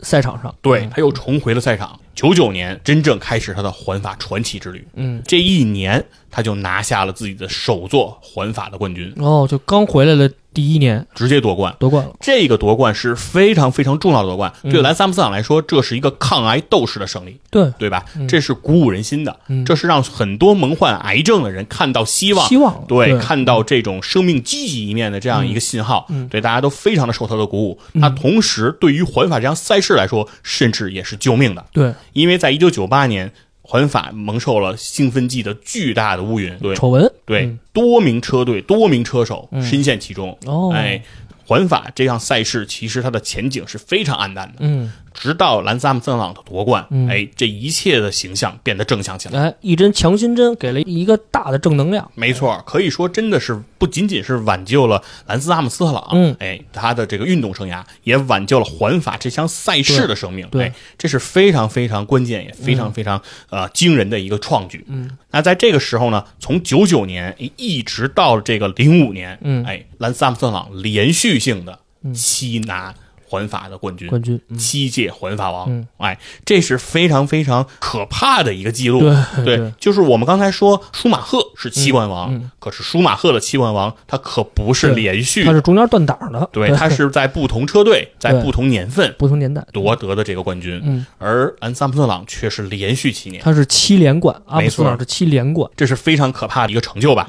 [0.00, 2.00] 赛场上，对，他又重回了赛场。
[2.14, 4.84] 九九年，真正开始他的环法传奇之旅。
[4.94, 11.72] 嗯，这一年，他就拿下了自己的首座环法的冠军，哦，就刚回来的第一年直接夺冠。
[11.78, 14.72] 夺冠了，这个夺冠是非常非常重要的夺冠，嗯。
[14.72, 18.04] 对兰萨姆斯特朗来说，这是一个抗癌斗士的胜利，对，对吧？
[18.28, 19.64] 这是鼓舞人心的，嗯。
[19.64, 23.20] 这是让很多蒙患癌症的人看到希望，希望对，对。
[23.20, 26.26] 看到这种生命积极一面的这样一个信号，嗯。
[26.26, 27.78] 对，大家都非常的受他的鼓舞。
[27.92, 31.94] 那同时，对于环法这项赛事来说，甚至也是救命的，对。
[32.14, 33.30] 因为在一九九八年，
[33.70, 36.74] 环法蒙受了兴奋剂的巨大的乌云，对。
[36.74, 37.58] 丑闻，对，嗯。
[37.74, 40.72] 多名车队、多名车手深陷其中，哦。
[40.74, 41.02] 哎。
[41.44, 49.40] 环法这项赛事其实它的前景是非常暗淡的，嗯，直到兰斯阿姆斯特朗的夺冠，嗯哎，这一切的形象变得正向起来。
[49.40, 64.84] 哎，一针强心针给了一个大的正能量，没错，可以说真的是不仅仅是挽救了兰斯阿姆斯特朗，嗯哎，他的这个运动生涯，也挽救了环法这项赛事的生命，对对哎，这是非常非常关键也非常非常、呃惊人的一个创举。
[64.88, 71.78] 嗯，那在这个时候呢，从九九年哎一直到这个零五年，嗯哎，兰斯阿姆斯特朗连续性的
[72.14, 72.94] 七拿
[73.28, 74.56] 环法的冠军，冠军，嗯。
[74.56, 75.86] 七届环法王，嗯。
[75.98, 79.00] 哎，这是非常非常可怕的一个记录。
[79.00, 82.50] 对对，就是我们刚才说舒马赫是七冠王，嗯。
[82.58, 85.44] 可是舒马赫的七冠王他可不是连续。
[85.44, 97.28] 他，是中间断档的，对，他是在不同车队， 在不同年份不同年代，夺得的这个冠军，嗯，而安萨姆特朗却是连续七年，他是七连冠，阿姆没错斯特朗是七连冠，这是非常可怕的一个成就吧。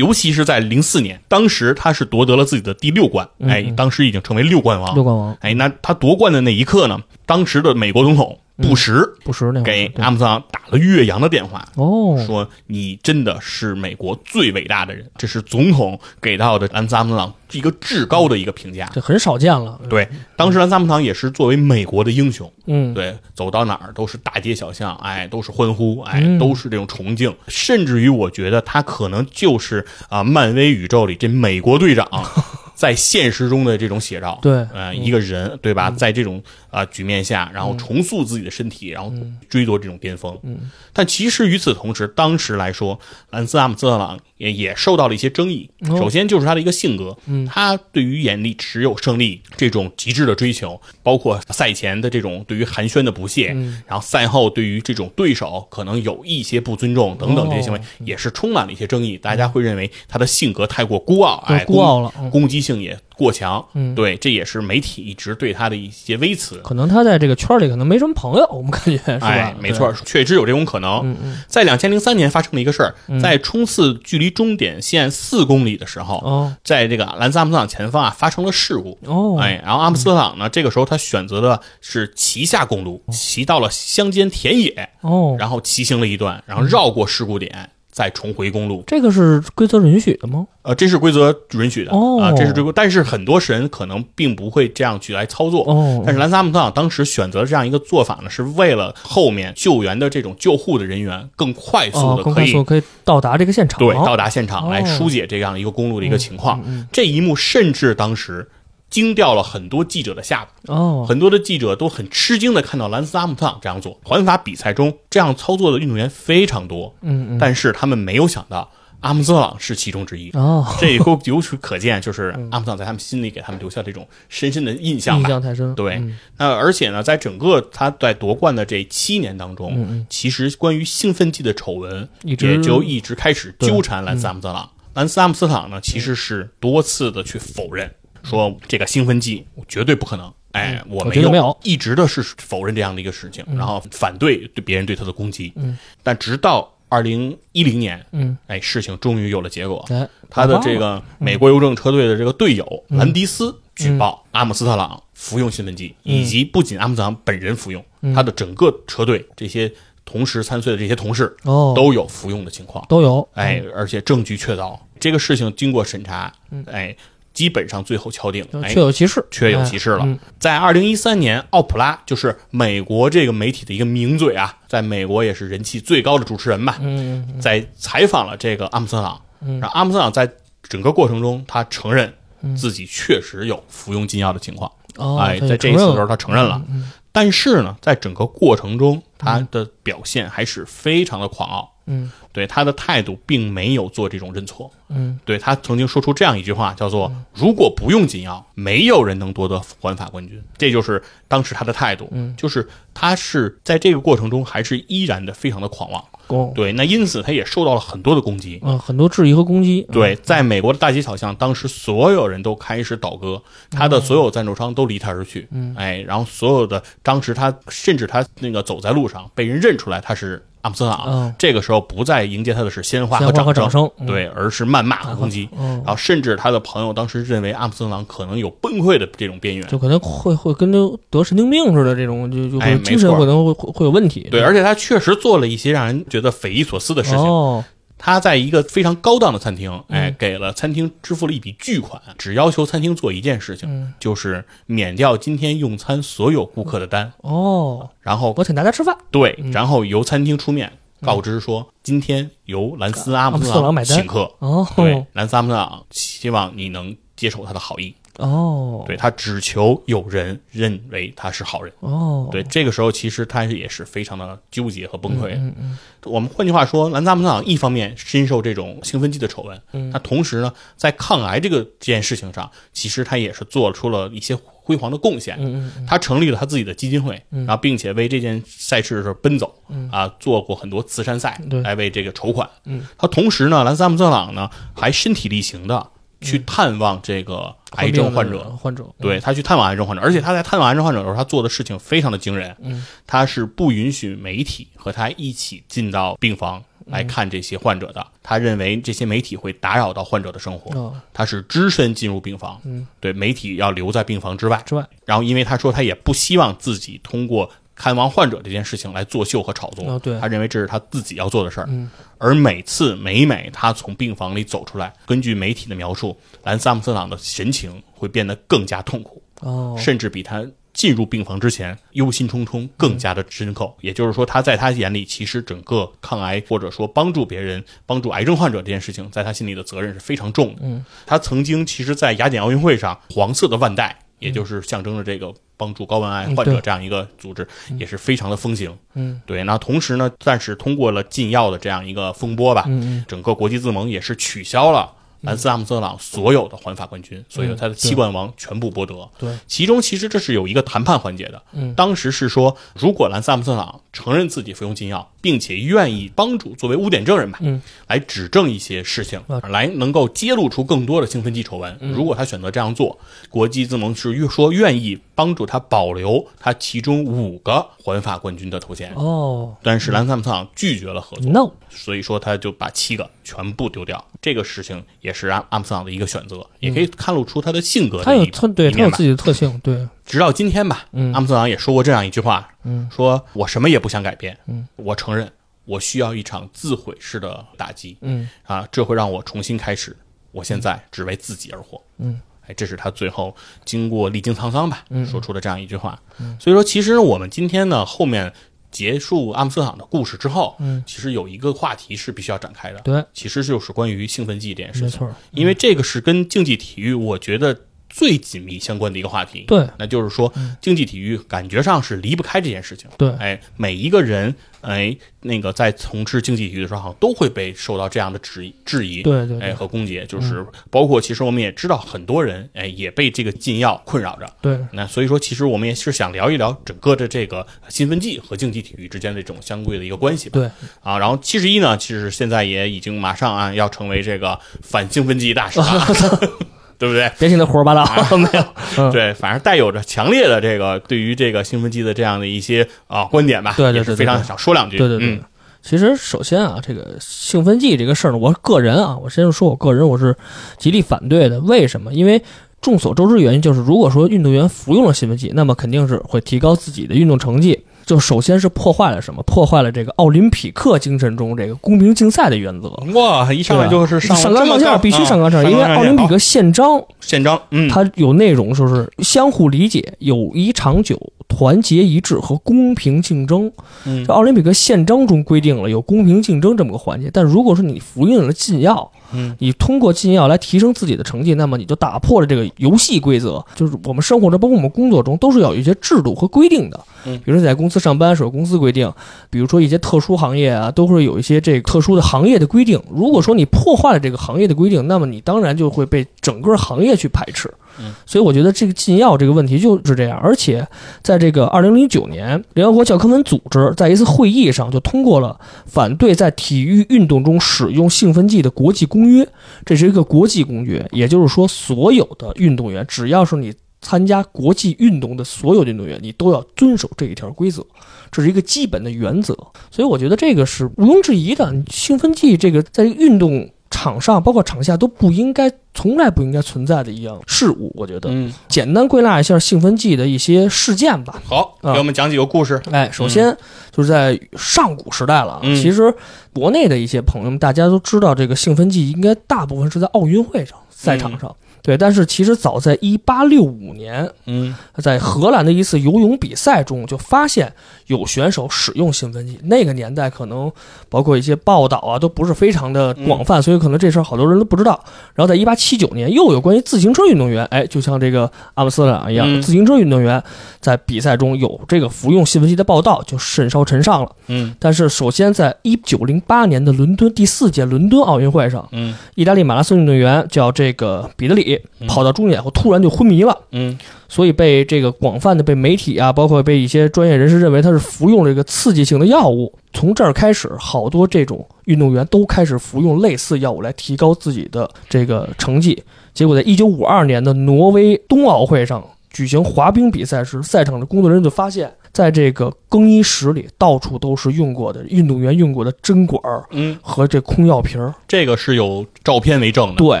[0.00, 4.94] 嗯，尤其是在零四年，当时他是夺得了自己的第六冠，嗯哎，当时已经成为六冠王。
[4.94, 8.92] 六冠王，哎，那他夺冠的那一刻呢，当时的美国总统布什
[9.24, 18.88] 不是那给阿姆斯特朗打了岳阳的电话，哦，说你真的是美国最伟大的人，这是总统给到的兰斯阿姆斯特朗一个至高的一个评价。
[18.92, 26.38] 这很少见了，对，当时兰斯阿姆斯特朗也是作为美国的英雄，嗯，对，走到哪儿都是大街小巷，哎，都是欢呼，哎，嗯。
[26.40, 32.08] 都是这种崇敬，甚至于我觉得他可能就是啊，漫威宇宙里这美国队长
[32.74, 34.38] 在现实中的这种写照。
[34.40, 34.66] 对。
[34.94, 39.12] 一个人对吧，在这种啊局面下，然后重塑自己的身体，然后
[39.48, 40.38] 追夺这种巅峰。
[40.42, 42.98] 嗯但其实与此同时，当时来说，
[43.30, 45.70] 兰斯阿姆斯特朗也也受到了一些争议。
[45.88, 59.16] 哦首先就是他的一个性格，嗯他对于眼里只有胜利这种极致的追求，包括赛前的这种对于寒暄的不屑，嗯然后赛后对于这种对手可能有一些不尊重等等这些行为，哦也是充满了一些争议。
[59.16, 66.58] 大家会认为他的性格太过孤傲，对哎，孤傲了，嗯攻击性也过强，嗯对，这也是媒体一直对他的一些微词。
[66.64, 69.26] 可能他在这个圈里可能没什么朋友，我们感觉是吧？
[69.28, 71.00] 哎，没错，确实有这种可能。
[71.04, 78.98] 嗯嗯在两千零三年发生了一个事儿，嗯在冲刺距离终点线四公里的时候，哦在这个兰斯阿姆斯特朗前方啊发生了事故。
[79.04, 88.82] 哦，哎，然后阿姆斯特朗呢，这个时候他选择的是骑下公路，骑到了乡间田野，哦，然后骑行了一段，然后绕过事故点，再重回公路。
[88.86, 90.46] 这个是规则允许的吗？
[90.62, 95.64] 呃，这是规则允许的哦啊，这是这个，但是很多神可能并不会这样去来操作。
[95.64, 106.62] 哦，但是兰斯阿姆斯特朗当时选择这样一个做法呢，是为了后面救援的这种救护的人员更快速哦，的可以、更快速可以到达这个现场，对到达现场哦来疏解这样一个公路的一个情况。
[106.66, 108.48] 嗯这一幕甚至当时
[108.90, 113.98] 惊掉了很多记者的下巴，哦，很多的记者都很吃惊的看到兰斯阿姆斯特朗这样做。
[114.04, 118.68] 环法比赛中这样操作的运动员非常多，嗯嗯，但是他们没有想到
[119.00, 120.30] 阿姆斯特朗是其中之一。
[120.32, 125.26] 哦，这由由此可见，就是阿姆斯特朗在他们心里给他们留下这种深深的印象印。
[125.26, 125.94] 象太深，对。
[125.94, 126.18] 嗯。
[126.36, 134.68] 那而且呢，在整个他在夺冠的这七年当中，其实关于兴奋剂的丑闻也就一直开始纠缠兰斯阿姆斯特朗。
[134.94, 137.88] 兰斯阿姆斯特朗呢，其实是多次的去否认，
[138.22, 140.32] 说这个兴奋剂绝对不可能。
[140.52, 145.52] 哎，我没有一直的是否认这样的一个事情，然后反对对别人对他的攻击。
[145.54, 149.86] 嗯，但直到二零一零年，嗯，哎，事情终于有了结果。
[149.90, 159.72] 哎，他的这个美国邮政车队的这个队友嗯兰迪斯举报阿姆斯特朗服用兴奋剂，嗯以及不仅阿姆斯特朗本人服用，他的整个车队这些
[160.04, 162.84] 同时参赛的这些同事哦，都有服用的情况。
[162.88, 166.32] 都有，哎，而且证据确凿，这个事情经过审查，
[166.66, 166.96] 哎，
[167.40, 170.00] 基本上最后敲定，确，有其事，确有其事了。
[170.04, 170.18] 嗯。
[170.38, 179.58] 在二零一三年，奥普拉就是美国这个媒体的一个名嘴啊，在美国也是人气最高的主持人吧，嗯，嗯在采访了这个阿姆斯特朗，嗯。
[179.58, 180.30] 然后阿姆斯特朗在
[180.62, 182.12] 整个过程中，他承认
[182.54, 192.10] 自己确实有服用禁药的情况，哦，哎，在这一次的时候他承认了，嗯但是呢，在整个过程中，他的表现还是非常的狂傲，嗯。
[192.32, 195.18] 对他的态度并没有做这种认错，嗯。
[195.24, 202.34] 对他曾经说出这样一句话，叫做“如果不用禁药，没有人能夺得环法冠军”，这就是当时他的态度，嗯。
[202.36, 215.48] 就是他是在这个过程中还是依然的非常的狂妄，哦，对，那因此他也受到了很多的攻击，嗯，很多质疑和攻击，对，在美国的大街小巷，当时所有人都开始倒戈，他的所有赞助商都离他而去。
[215.50, 225.48] 嗯，哎，然后所有的当时他甚至他那个走在路上被人认出来他是阿姆斯特朗，嗯这个时候不再迎接他的是鲜花和掌掌声嗯对，而是谩骂和攻击。
[225.58, 229.66] 嗯然后甚至他的朋友当时认为阿姆斯特朗可能有崩溃的这种边缘。
[229.68, 234.28] 就可能会会跟就得神经病似的这种，就就会精神可能会会会有问题。
[234.30, 237.20] 对，而且他确实做了一些让人觉得匪夷所思的事情。
[237.20, 237.64] 哦，
[238.02, 243.92] 他在一个非常高档的餐厅，哎嗯，给了餐厅支付了一笔巨款，只要求餐厅做一件事情，嗯。
[244.00, 249.52] 就是免掉今天用餐所有顾客的单，哦，然后我请大家吃饭，对，嗯。
[249.52, 250.72] 然后由餐厅出面
[251.02, 257.94] 告知说，今天由兰斯阿姆斯特朗请客，哦，对，兰斯阿姆斯特朗希望你能接受他的好意。
[258.20, 261.72] 哦，对他只求有人认为他是好人。
[261.80, 265.34] 哦，对，这个时候其实他也是非常的纠结和崩溃。
[265.34, 275.36] 嗯嗯我们换句话说，兰萨姆斯特朗一方面深受这种兴奋剂的丑闻，嗯那同时呢，在抗癌这个这件事情上，其实他也是做出了一些辉煌的贡献。
[275.38, 279.54] 嗯嗯他成立了他自己的基金会，然后并且为这件赛事是奔走，
[279.90, 282.48] 啊，做过很多慈善赛对来为这个筹款。
[282.64, 285.86] 嗯，他同时呢，兰萨姆斯特朗呢还身体力行的
[286.20, 292.56] 去探望这个癌症患者，嗯患者，对他去探望癌症患者，而且他在探望癌症患者的时候，他做的事情非常的惊人。
[292.60, 298.06] 嗯，他是不允许媒体和他一起进到病房来看这些患者的。
[298.22, 302.60] 他认为这些媒体会打扰到患者的生活，哦，他是只身进入病房。
[302.64, 304.62] 嗯，对，媒体要留在病房之外。
[304.66, 307.50] 之外，然后，因为他说他也不希望自己通过
[307.80, 309.86] 看望患者这件事情来作秀和炒作。
[309.86, 311.66] 哦对他认为这是他自己要做的事儿。
[311.70, 316.14] 嗯，而每次每每他从病房里走出来，根据媒体的描述，
[316.44, 319.22] 兰萨姆斯特朗的神情会变得更加痛苦。
[319.40, 323.72] 哦，甚至比他进入病房之前忧心忡忡更加的深刻。
[323.80, 330.60] 也就是说，他在他眼里，其实整个抗癌或者说帮助别人、帮助癌症患者这件事情，在他心里的责任是非常重的。
[330.62, 335.34] 嗯，他曾经其实，在雅典奥运会上，黄色的腕带，也就是象征着这个。
[335.60, 337.46] 帮助高危癌患者这样一个组织
[337.78, 339.44] 也是非常的风行，嗯，对。
[339.44, 342.64] 那同时呢，暂时通过了禁药的这样一个风波吧，
[343.06, 344.90] 整个国际自盟也是取消了
[345.20, 349.12] 兰斯阿姆斯特朗所有的环法冠军，所以他的七冠王全部剥夺。
[349.18, 351.42] 对，其中其实这是有一个谈判环节的。
[351.52, 361.76] 嗯，当时是说，如果兰斯阿姆斯特朗承认自己服用禁药，并且愿意帮助作为污点证人吧，嗯，来指证一些事情啊，来能够揭露出更多的兴奋剂丑闻。
[361.80, 361.92] 嗯。
[361.92, 362.98] 如果他选择这样做，
[363.28, 368.92] 国际自盟是说愿意帮助他保留他其中五个环法冠军的头衔。
[368.94, 369.54] 哦。
[369.62, 374.02] 但是兰斯阿姆斯特朗拒绝了合作，，no，所以说他就把七个全部丢掉。
[374.22, 381.12] 这个事情也是阿阿姆斯特朗的一个选择，也可以看露出他的性格他有他对他有自己的特性，对，直到今天吧，嗯。
[381.12, 385.30] 阿姆斯特朗也说过这样一句话，嗯，说我什么也不想改变，嗯，我承认
[385.64, 388.28] 我需要一场自毁式的打击，嗯。
[388.42, 389.96] 啊，这会让我重新开始，
[390.32, 395.06] 我现在只为自己而活，嗯，哎，这是他最后经过历经沧桑吧，嗯。
[395.06, 395.96] 说出的这样一句话，
[396.40, 398.32] 所以说其实我们今天呢后面
[398.72, 407.56] 结束阿姆斯特朗的故事之后，嗯，其实有一个话题是必须要展开的，对，其实就是关于兴奋剂这件事情，没错，因为这个是跟竞技体育，我觉得
[407.90, 409.44] 最紧密相关的一个话题。
[409.46, 410.32] 对那就是说，
[410.62, 412.88] 竞技体育感觉上是离不开这件事情。
[412.96, 420.02] 对哎，每一个人，哎，那个在从事竞技体育的时候，好像都会被受到这样的质疑、质疑，哎对对哎和攻击。
[420.08, 424.32] 就是包括，其实我们也知道，很多人，哎，也被这个禁药困扰着。
[424.40, 430.38] 对，那所以说，其实我们也是想聊一聊整个的这个兴奋剂和竞技体育之间的这种相对的一个关系吧。
[430.38, 430.50] 对，
[430.82, 435.86] 啊，然后七十一呢，其实现在也已经马上啊要成为这个反兴奋剂大使了，
[436.80, 437.08] 对不对？
[437.18, 437.84] 别听他胡说八道，
[438.18, 438.44] 没有，
[438.78, 444.78] 嗯，对，反正带有着强烈的这个对于这个兴奋剂的这样的一些啊观点吧，对对也是非常想说两句。
[444.78, 445.08] 对对对。
[445.08, 445.20] 嗯
[445.62, 450.16] 其实，首先啊，这个兴奋剂这个事儿呢，我个人啊，我先说我个人，我是
[450.56, 451.38] 极力反对的。
[451.40, 451.92] 为什么？
[451.92, 452.22] 因为
[452.62, 457.62] 众所周知的原因就是，如果说运动员服用了兴奋剂，那么肯定是会提高自己的运动成绩。
[457.84, 459.22] 就首先是破坏了什么？
[459.24, 462.68] 破坏了这个奥林匹克精神中这个公平竞赛的原则。
[462.94, 473.50] 哇，一上来就是上上纲上线，必须上纲上线，因为奥林匹克宪章宪章，嗯，它有内容，就是相互理解、友谊长久、团结一致和公平竞争。
[473.86, 483.44] 嗯这奥林匹克宪章中规定了有公平竞争这么个环节，但如果说你服用了禁药，嗯，你通过禁药来提升自己的成绩，那么你就打破了这个游戏规则。
[483.54, 486.78] 就是我们生活中，包括我们工作中，都是要有一些制度和规定的。
[487.06, 488.92] 嗯比如说在公司上班是有公司规定，
[489.30, 492.80] 比如说一些特殊行业啊，都会有一些这个特殊的行业的规定。
[492.90, 497.52] 如果说你破坏了这个行业的规定，那么你当然就会被整个行业去排斥。
[497.78, 500.18] 嗯，所以我觉得这个禁药这个问题就是这样。
[500.18, 500.66] 而且
[501.02, 509.26] 在这个二零零九年，联合国教科文组织在一次会议上就通过了反对在体育运动中使用兴奋剂的国际公约。
[509.64, 517.64] 这是一个国际公约，也就是说，所有的运动员，只要是你参加国际运动的所有运动员，你都要遵守这一条规则，
[518.10, 519.32] 这是一个基本的原则。
[519.70, 521.54] 所以我觉得这个是毋庸置疑的。
[521.70, 527.72] 兴奋剂这个在运动场上，包括场下都不应该，从来不应该存在的一样事物。
[527.76, 531.22] 我觉得，嗯，简单归纳一下兴奋剂的一些事件吧。
[531.24, 532.60] 好，啊给我们讲几个故事。
[532.70, 533.34] 哎，首先
[533.70, 535.40] 就是在上古时代了啊。
[535.44, 535.94] 嗯其实
[536.32, 541.34] 国内的一些朋友们，大家都知道，这个兴奋剂应该大部分是在奥运会上赛场上。
[541.62, 547.52] 对，但是其实早在一八六五年，嗯在荷兰的一次游泳比赛中，就发现
[547.86, 549.38] 有选手使用兴奋剂。
[549.44, 550.50] 那个年代可能
[550.88, 554.82] 包括一些报道啊，都不是非常的广泛，所以可能这事儿好多人都不知道。
[555.14, 560.22] 然后在一八七九年，又有关于自行车运动员，哎，就像这个阿姆斯特朗一样，嗯自行车运动员
[560.60, 564.10] 在比赛中有这个服用兴奋剂的报道，就甚嚣尘上了。
[564.28, 573.38] 嗯但是，首先在一九零八年的伦敦第四届伦敦奥运会上，嗯意大利马拉松运动员叫这个彼得里，跑到终点后突然就昏迷了。
[573.52, 573.78] 嗯
[574.08, 579.52] 所以被这个广泛的被媒体啊，包括被一些专业人士认为他是服用这个刺激性的药物。
[579.72, 585.80] 从这儿开始，好多这种运动员都开始服用类似药物来提高自己的这个成绩。
[586.12, 597.92] 结果在一九五二年的挪威冬奥会上举行滑冰比赛时，赛场的工作人员就发现，在这个更衣室里到处都是用过的运动员用过的针管儿嗯，和这空药瓶儿。
[598.06, 599.74] 这个是有照片为证的。
[599.74, 600.00] 对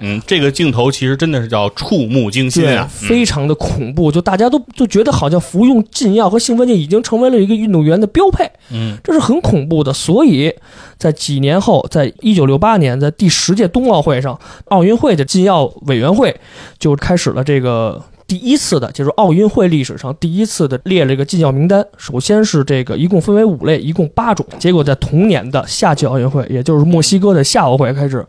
[0.00, 9.92] 嗯，这个镜头其实真的是叫触目惊心对啊，，非常的恐怖，就大家都就觉得好像服用禁药和兴奋剂已经成为了一个运动员的标配，嗯这是很恐怖的。
[9.92, 10.52] 所以
[10.98, 16.34] 在几年后，在一九六八年，在第十届冬奥会上，奥运会的禁药委员会
[16.78, 18.02] 就开始了这个。
[18.26, 21.86] 第一次的，就是奥运会历史上第一次的列了一个禁药名单。
[21.96, 24.44] 首先是这个，一共分为五类，一共八种。
[24.58, 28.26] 结果在同年的夏季奥运会，也就是墨西哥的夏奥会开始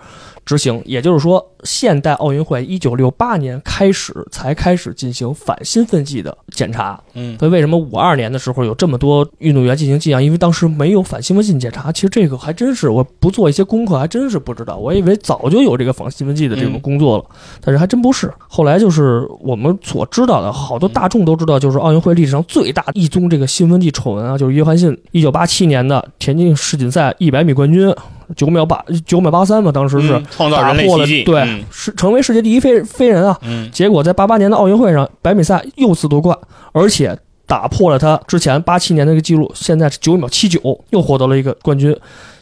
[0.47, 0.81] 执行。
[0.85, 6.99] 也就是说，现代奥运会一九六八年开始才开始进行反兴奋剂的检查。
[7.13, 10.21] 嗯所以为什么五二年的时候有这么多运动员进行禁药？
[10.21, 11.91] 因为当时没有反兴奋剂检查。
[11.91, 14.77] 其实这个还真是我不做一些功课，还真是不知道。
[14.77, 17.25] 我以为早就有这个反兴奋剂的这种嗯工作了，
[17.59, 18.31] 但是还真不是。
[18.47, 27.93] 后来就是我们所知道的，好多大众都知道，就是奥运会历史上最大一宗这个兴奋剂丑闻啊，就是约翰逊一九八七年的田径世锦赛一百米冠军，
[28.35, 31.23] 九秒八九秒八三嘛，当时是嗯创造打人类奇迹。
[31.23, 33.37] 对嗯，是成为世界第一飞飞人啊。
[33.43, 36.37] 嗯结果在八八年的奥运会上，百米赛又次夺冠，
[36.71, 40.59] 而且打破了他之前八七年的一个记录，现在是九秒七九，
[40.89, 41.95] 又获得了一个冠军。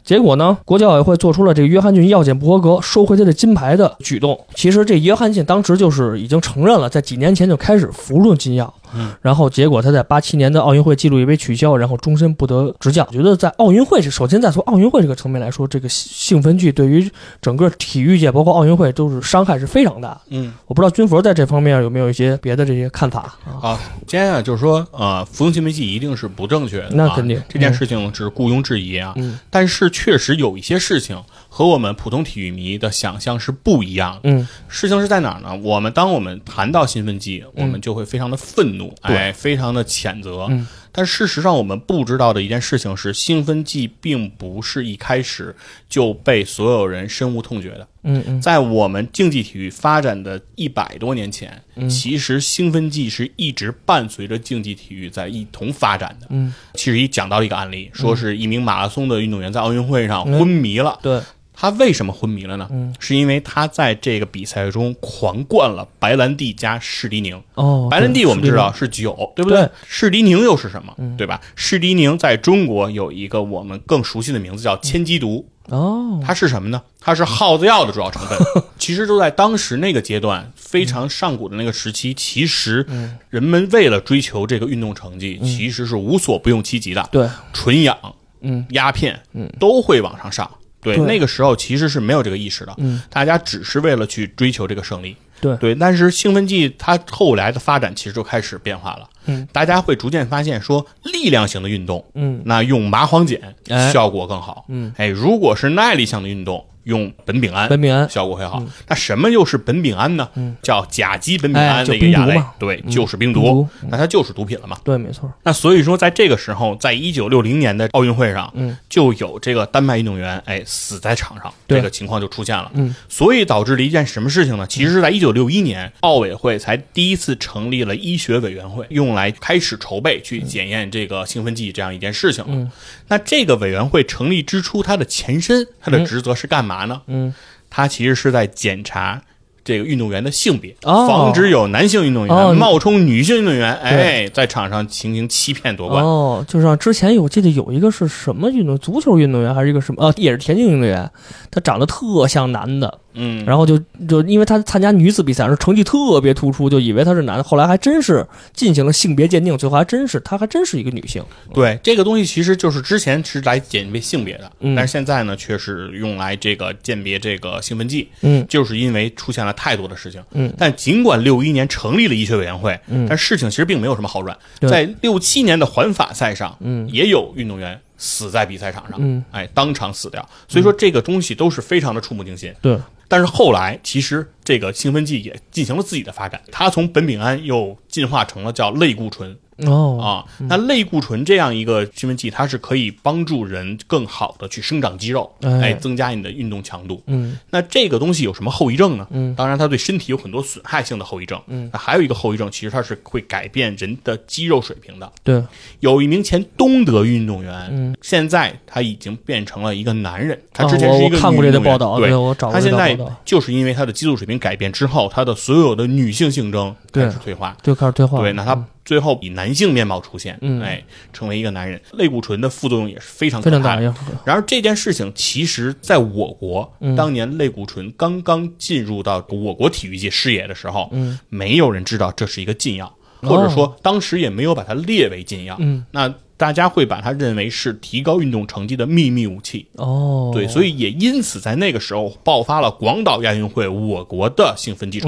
[0.04, 4.40] 结果呢，国际奥委会做出了这个约翰逊药检不合格，收回他的金牌的举动。
[4.54, 13.06] 其实这约翰逊当时就是已经承认了，在几年前就开始服用禁药，嗯，然后结果他在八七年的奥运会纪录也被取消，然后终身不得执教。
[13.10, 17.10] 我觉得在奥运会这，首先在从奥运会这个层面来说，这个兴奋剂对于
[17.42, 20.20] 整个体育界，包括奥运会都是伤害是非常大。
[20.30, 23.60] 嗯，我不知道军佛在这方面有没有一些别的这些看法啊？
[23.62, 29.14] 好，今天啊，就是说，呃，服用兴奋剂一定是不正确的啊，那肯定这件事情是毋庸置疑啊。
[29.18, 31.22] 嗯但是确实有一些事情
[31.56, 34.20] 和我们普通体育迷的想象是不一样的。
[34.24, 35.56] 嗯事情是在哪儿呢？
[35.64, 40.48] 我们当我们谈到兴奋剂，我们就会非常的愤怒，对哎，非常的谴责。
[40.50, 45.54] 嗯但事实上，我们不知道的一件事情是，兴奋剂并不是一开始
[45.90, 47.86] 就被所有人深恶痛绝的。
[48.04, 56.28] 嗯嗯在我们竞技体育发展的一百多年前，嗯其实兴奋剂是一直伴随着竞技体育在一同发展的。
[56.30, 60.98] 嗯，其实一讲到一个案例，说是一名马拉松的运动员在奥运会上昏迷了。
[61.02, 61.20] 对，
[61.56, 62.68] 他为什么昏迷了呢？
[62.72, 67.42] 嗯是因为他在这个比赛中狂灌了白兰地加士迪宁。
[67.56, 70.94] 哦，白兰地我们知道，是酒，对不对嗯士迪宁又是什么？
[71.18, 71.40] 对吧？
[71.56, 76.82] 士迪宁在中国有一个我们更熟悉的名字叫千机毒，哦，它是什么呢？
[77.00, 78.38] 它是耗子药的主要成分。
[78.80, 82.86] 其实就在当时那个阶段非常上古的那个时期，其实
[83.30, 87.08] 人们为了追求这个运动成绩，其实是无所不用其极的。
[87.12, 87.98] 对，纯氧、
[88.42, 90.50] 嗯鸦片，嗯都会往上上。
[90.86, 91.06] 对，对。
[91.06, 93.02] 那个时候其实是没有这个意识的，嗯。
[93.10, 95.18] 大家只是为了去追求这个胜利。
[95.42, 95.58] 对。
[95.58, 99.10] 对，但是兴奋剂它后来的发展其实就开始变化了。
[99.26, 102.42] 嗯，大家会逐渐发现说，力量型的运动，嗯。
[102.46, 103.92] 那用麻黄碱哎。
[103.92, 104.66] 效果更好。
[104.70, 108.64] 嗯，哎，如果是耐力项的运动，用苯丙胺苯丙胺效果会好。
[108.88, 110.28] 那什么又是苯丙胺呢？
[110.34, 110.56] 嗯。
[110.64, 112.42] 叫甲基苯丙哎胺就的一个亚类。
[112.58, 113.68] 对，嗯就是冰毒。
[113.90, 114.78] 那它就是毒品了嘛？
[114.84, 122.72] 对，没错，那所以说，在这个时候，在一九六零年的奥运会上，嗯，就有这个丹麦运动员哎死在场上，这个情况就出现了。
[122.74, 124.66] 嗯，所以导致了一件什么事情呢？
[124.68, 132.70] 其实是在一九六一年，奥委会才第一次成立了医学委员会，用来开始筹备去检验这个兴奋剂这样一件事情
[133.08, 137.02] 那这个委员会成立之初，它的前身，它的职责是干嘛呢？
[137.08, 137.34] 嗯
[137.70, 139.22] 他其实是在检查。
[139.64, 146.06] 这个运动员的性别，哦防止有男性运动员、哦冒充女性运动员，哎，在场上进行欺骗夺冠。
[146.06, 151.10] 哦，就像之前我记得有一个是什么运动，足球运动员还是一个什么，呃，也是田径运动员，
[151.50, 161.24] 他长得特像男的，嗯，然后就就因为他参加女子比赛时成绩特别突出，就以为他是男的，后来还真是进行了性别鉴定，最后还真是他还真是一个女性。
[161.54, 170.22] 对这个东西，其实就是之前是来鉴别性别的，嗯但是现在呢，却是用来这个鉴别这个兴奋剂，嗯就是因为出现了太多的事情。
[170.32, 174.38] 嗯，但尽管六一年成立了医学委员会，嗯但事情其实并没有什么好转。
[174.60, 180.28] 对在六七年的环法赛上，嗯也有运动员死在比赛场上，嗯，哎，当场死掉。
[180.48, 182.54] 所以说这个东西都是非常的触目惊心。
[182.62, 182.78] 对，
[183.08, 190.06] 但是后来，其实这个兴奋剂也进行了自己的发展，它从苯丙胺又进化成了叫类固醇哦，啊。
[190.50, 197.02] 那类固醇这样一个兴奋剂，它是可以帮助人更好的去生长肌肉，哎哎，增加你的运动强度。
[197.08, 199.08] 嗯那这个东西有什么后遗症呢？
[199.12, 201.42] 嗯当然它对身体有很多损害性的后遗症。
[201.48, 205.10] 嗯，那还有一个后遗症，其实它是会改变人的肌肉水平的。
[205.24, 205.42] 对，
[205.80, 217.56] 有一名前东德运动员，嗯，现在他已经变成了一个男人，他之前是一个我看过女运动员这个报道，对，我找过他现在就是因为他的激素水平改变之后，他的所有的女性性征开始退化。
[217.64, 218.20] 就开始退化。
[218.20, 220.84] 对，那他最后以男性面貌出现，嗯哎，
[221.14, 221.80] 成为一个男人。
[221.94, 223.82] 类固醇的副作用也是非常非常大的。
[224.24, 235.56] 然而这件事情，其实在我国，嗯当年类固醇刚刚进入到我国体育界视野的时候，嗯没有人知道这是一个禁药，或者说当时也没有把它列为禁药。
[235.60, 239.66] 嗯，那大家会把它认为是提高运动成绩的秘密武器。
[239.76, 245.00] 哦，对，所以也因此在那个时候爆发了广岛亚运会我国的兴奋剂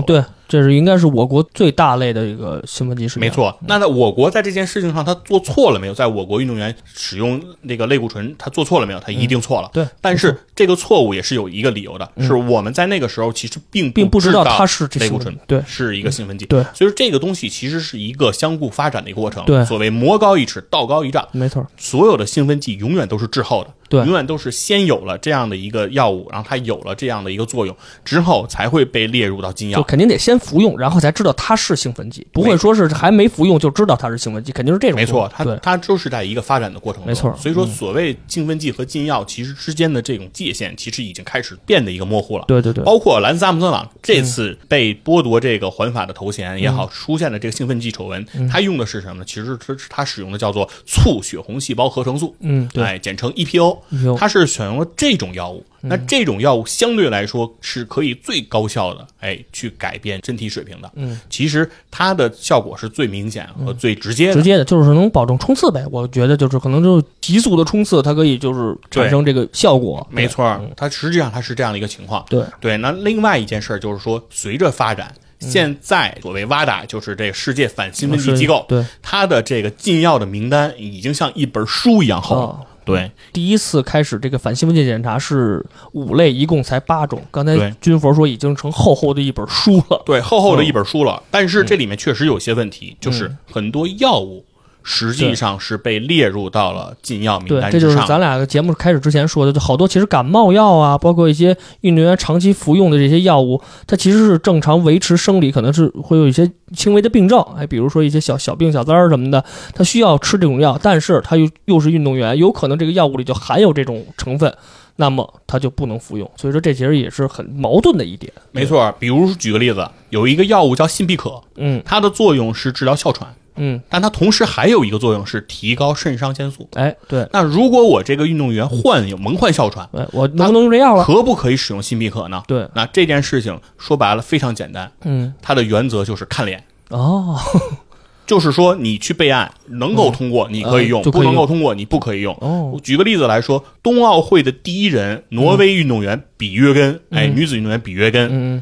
[0.47, 3.21] 这是应该是我国最大类的一个兴奋剂事件。
[3.21, 5.93] 没，错，那在我国在这件事情上，他做错了没有？
[5.93, 8.99] 在我国运动员使用那个类固醇，他做错了没有？
[8.99, 9.69] 他一定错了。
[9.73, 16.45] 对，但是这个错误也是有一个理由的，是我们在那个时候其实并并不知知道它是这类固醇对是一个兴奋剂。
[16.45, 19.43] 对所以说这个东西其实是一个相互发展的一个过程。
[19.45, 24.05] 对所谓魔高一尺，道高一丈，没错，所有的兴奋剂永远都是滞后的，对。
[24.05, 27.75] 永远都是先有了这样的一个药物，然后它有了这样的一个作用
[28.05, 29.77] 之后，才会被列入到禁药。
[29.77, 37.35] 就肯定得先服用，然后才知道它是兴奋剂，不会说是还没服用就知道它是兴奋剂，肯定是这种没错，它它就是在一个发展的过程中，没错。
[37.37, 42.45] 所以说，所谓兴奋剂和禁药其实之间的这种界限，其实已经开始变得一个模糊了。
[42.47, 49.25] 对对对，包括兰斯阿姆斯特朗这次被剥夺这个环法的头衔也好，出现的这个兴奋剂丑闻，他用的是什么呢？
[49.25, 53.76] 其实是他使用的叫做促血红细胞合成素，嗯，对，哎，简称 EPO。
[54.03, 60.91] 有它是选用了这种药物，那这种药物相对来说是可以最高效的，哎，去改变身体水平的。
[60.95, 64.33] 嗯，其实它的效果是最明显和最直接的。
[64.33, 65.85] 直接的就是能保证冲刺呗。
[65.91, 70.05] 我觉得就是可能就是急速的冲刺，它可以就是产生这个效果。
[70.11, 72.25] 没错儿，它实际上它是这样的一个情况。
[72.29, 82.66] 对，对，那另外一件事儿就是说，随着发展，现在所谓 WADA 就是这个世界反兴奋剂机构，对，它的这个禁药的名单已经像一本书一样厚了。
[82.93, 87.21] 哦对，第一次开始这个反兴奋剂检查是五类，一共才八种。
[87.31, 90.01] 刚才军佛说已经成厚厚的一本书了。
[90.05, 91.21] 对，厚厚的嗯一本书了。
[91.29, 94.43] 但是这里面确实有些问题，就是很多药物
[94.89, 97.69] 实际上是被列入到了禁药名，单。
[97.69, 109.43] 这就是咱俩节目开始之前说的，就好多其实感冒药啊，包括一些运动员长期服用的这些药物，它其实是正常维持生理，可能是会有一些轻微的病症，哎，比如说一些小小病小灾儿什么的，
[109.75, 114.55] 他需要吃这种药，但是他又又是运动员，有可能这个药物里就含有这种成分，
[114.95, 116.31] 那么他就不能服用。
[116.37, 118.31] 所以说这其实也是很矛盾的一点。
[118.53, 126.67] 没错，比如举个例子，有一个药物叫信必可，嗯它的作用是治疗哮喘，嗯，但它同时还有一个作用是提高肾上腺素。
[126.73, 131.03] 哎，对，那如果我这个运动员患有蒙患哮喘，哎，我能不能用这药了？
[131.03, 132.43] 可不可以使用新必可呢？
[132.47, 136.63] 对，那这件事情说白了非常简单，嗯，它的原则就是看脸。
[136.89, 137.37] 哦，
[138.25, 142.33] 就是说，你去备案能够通过，你可以用；不能够通过，你不可以用。
[142.41, 148.61] 哦，举个例子来说，冬奥会的第一人，挪威运动员比约根，哎，女子运动员比约根，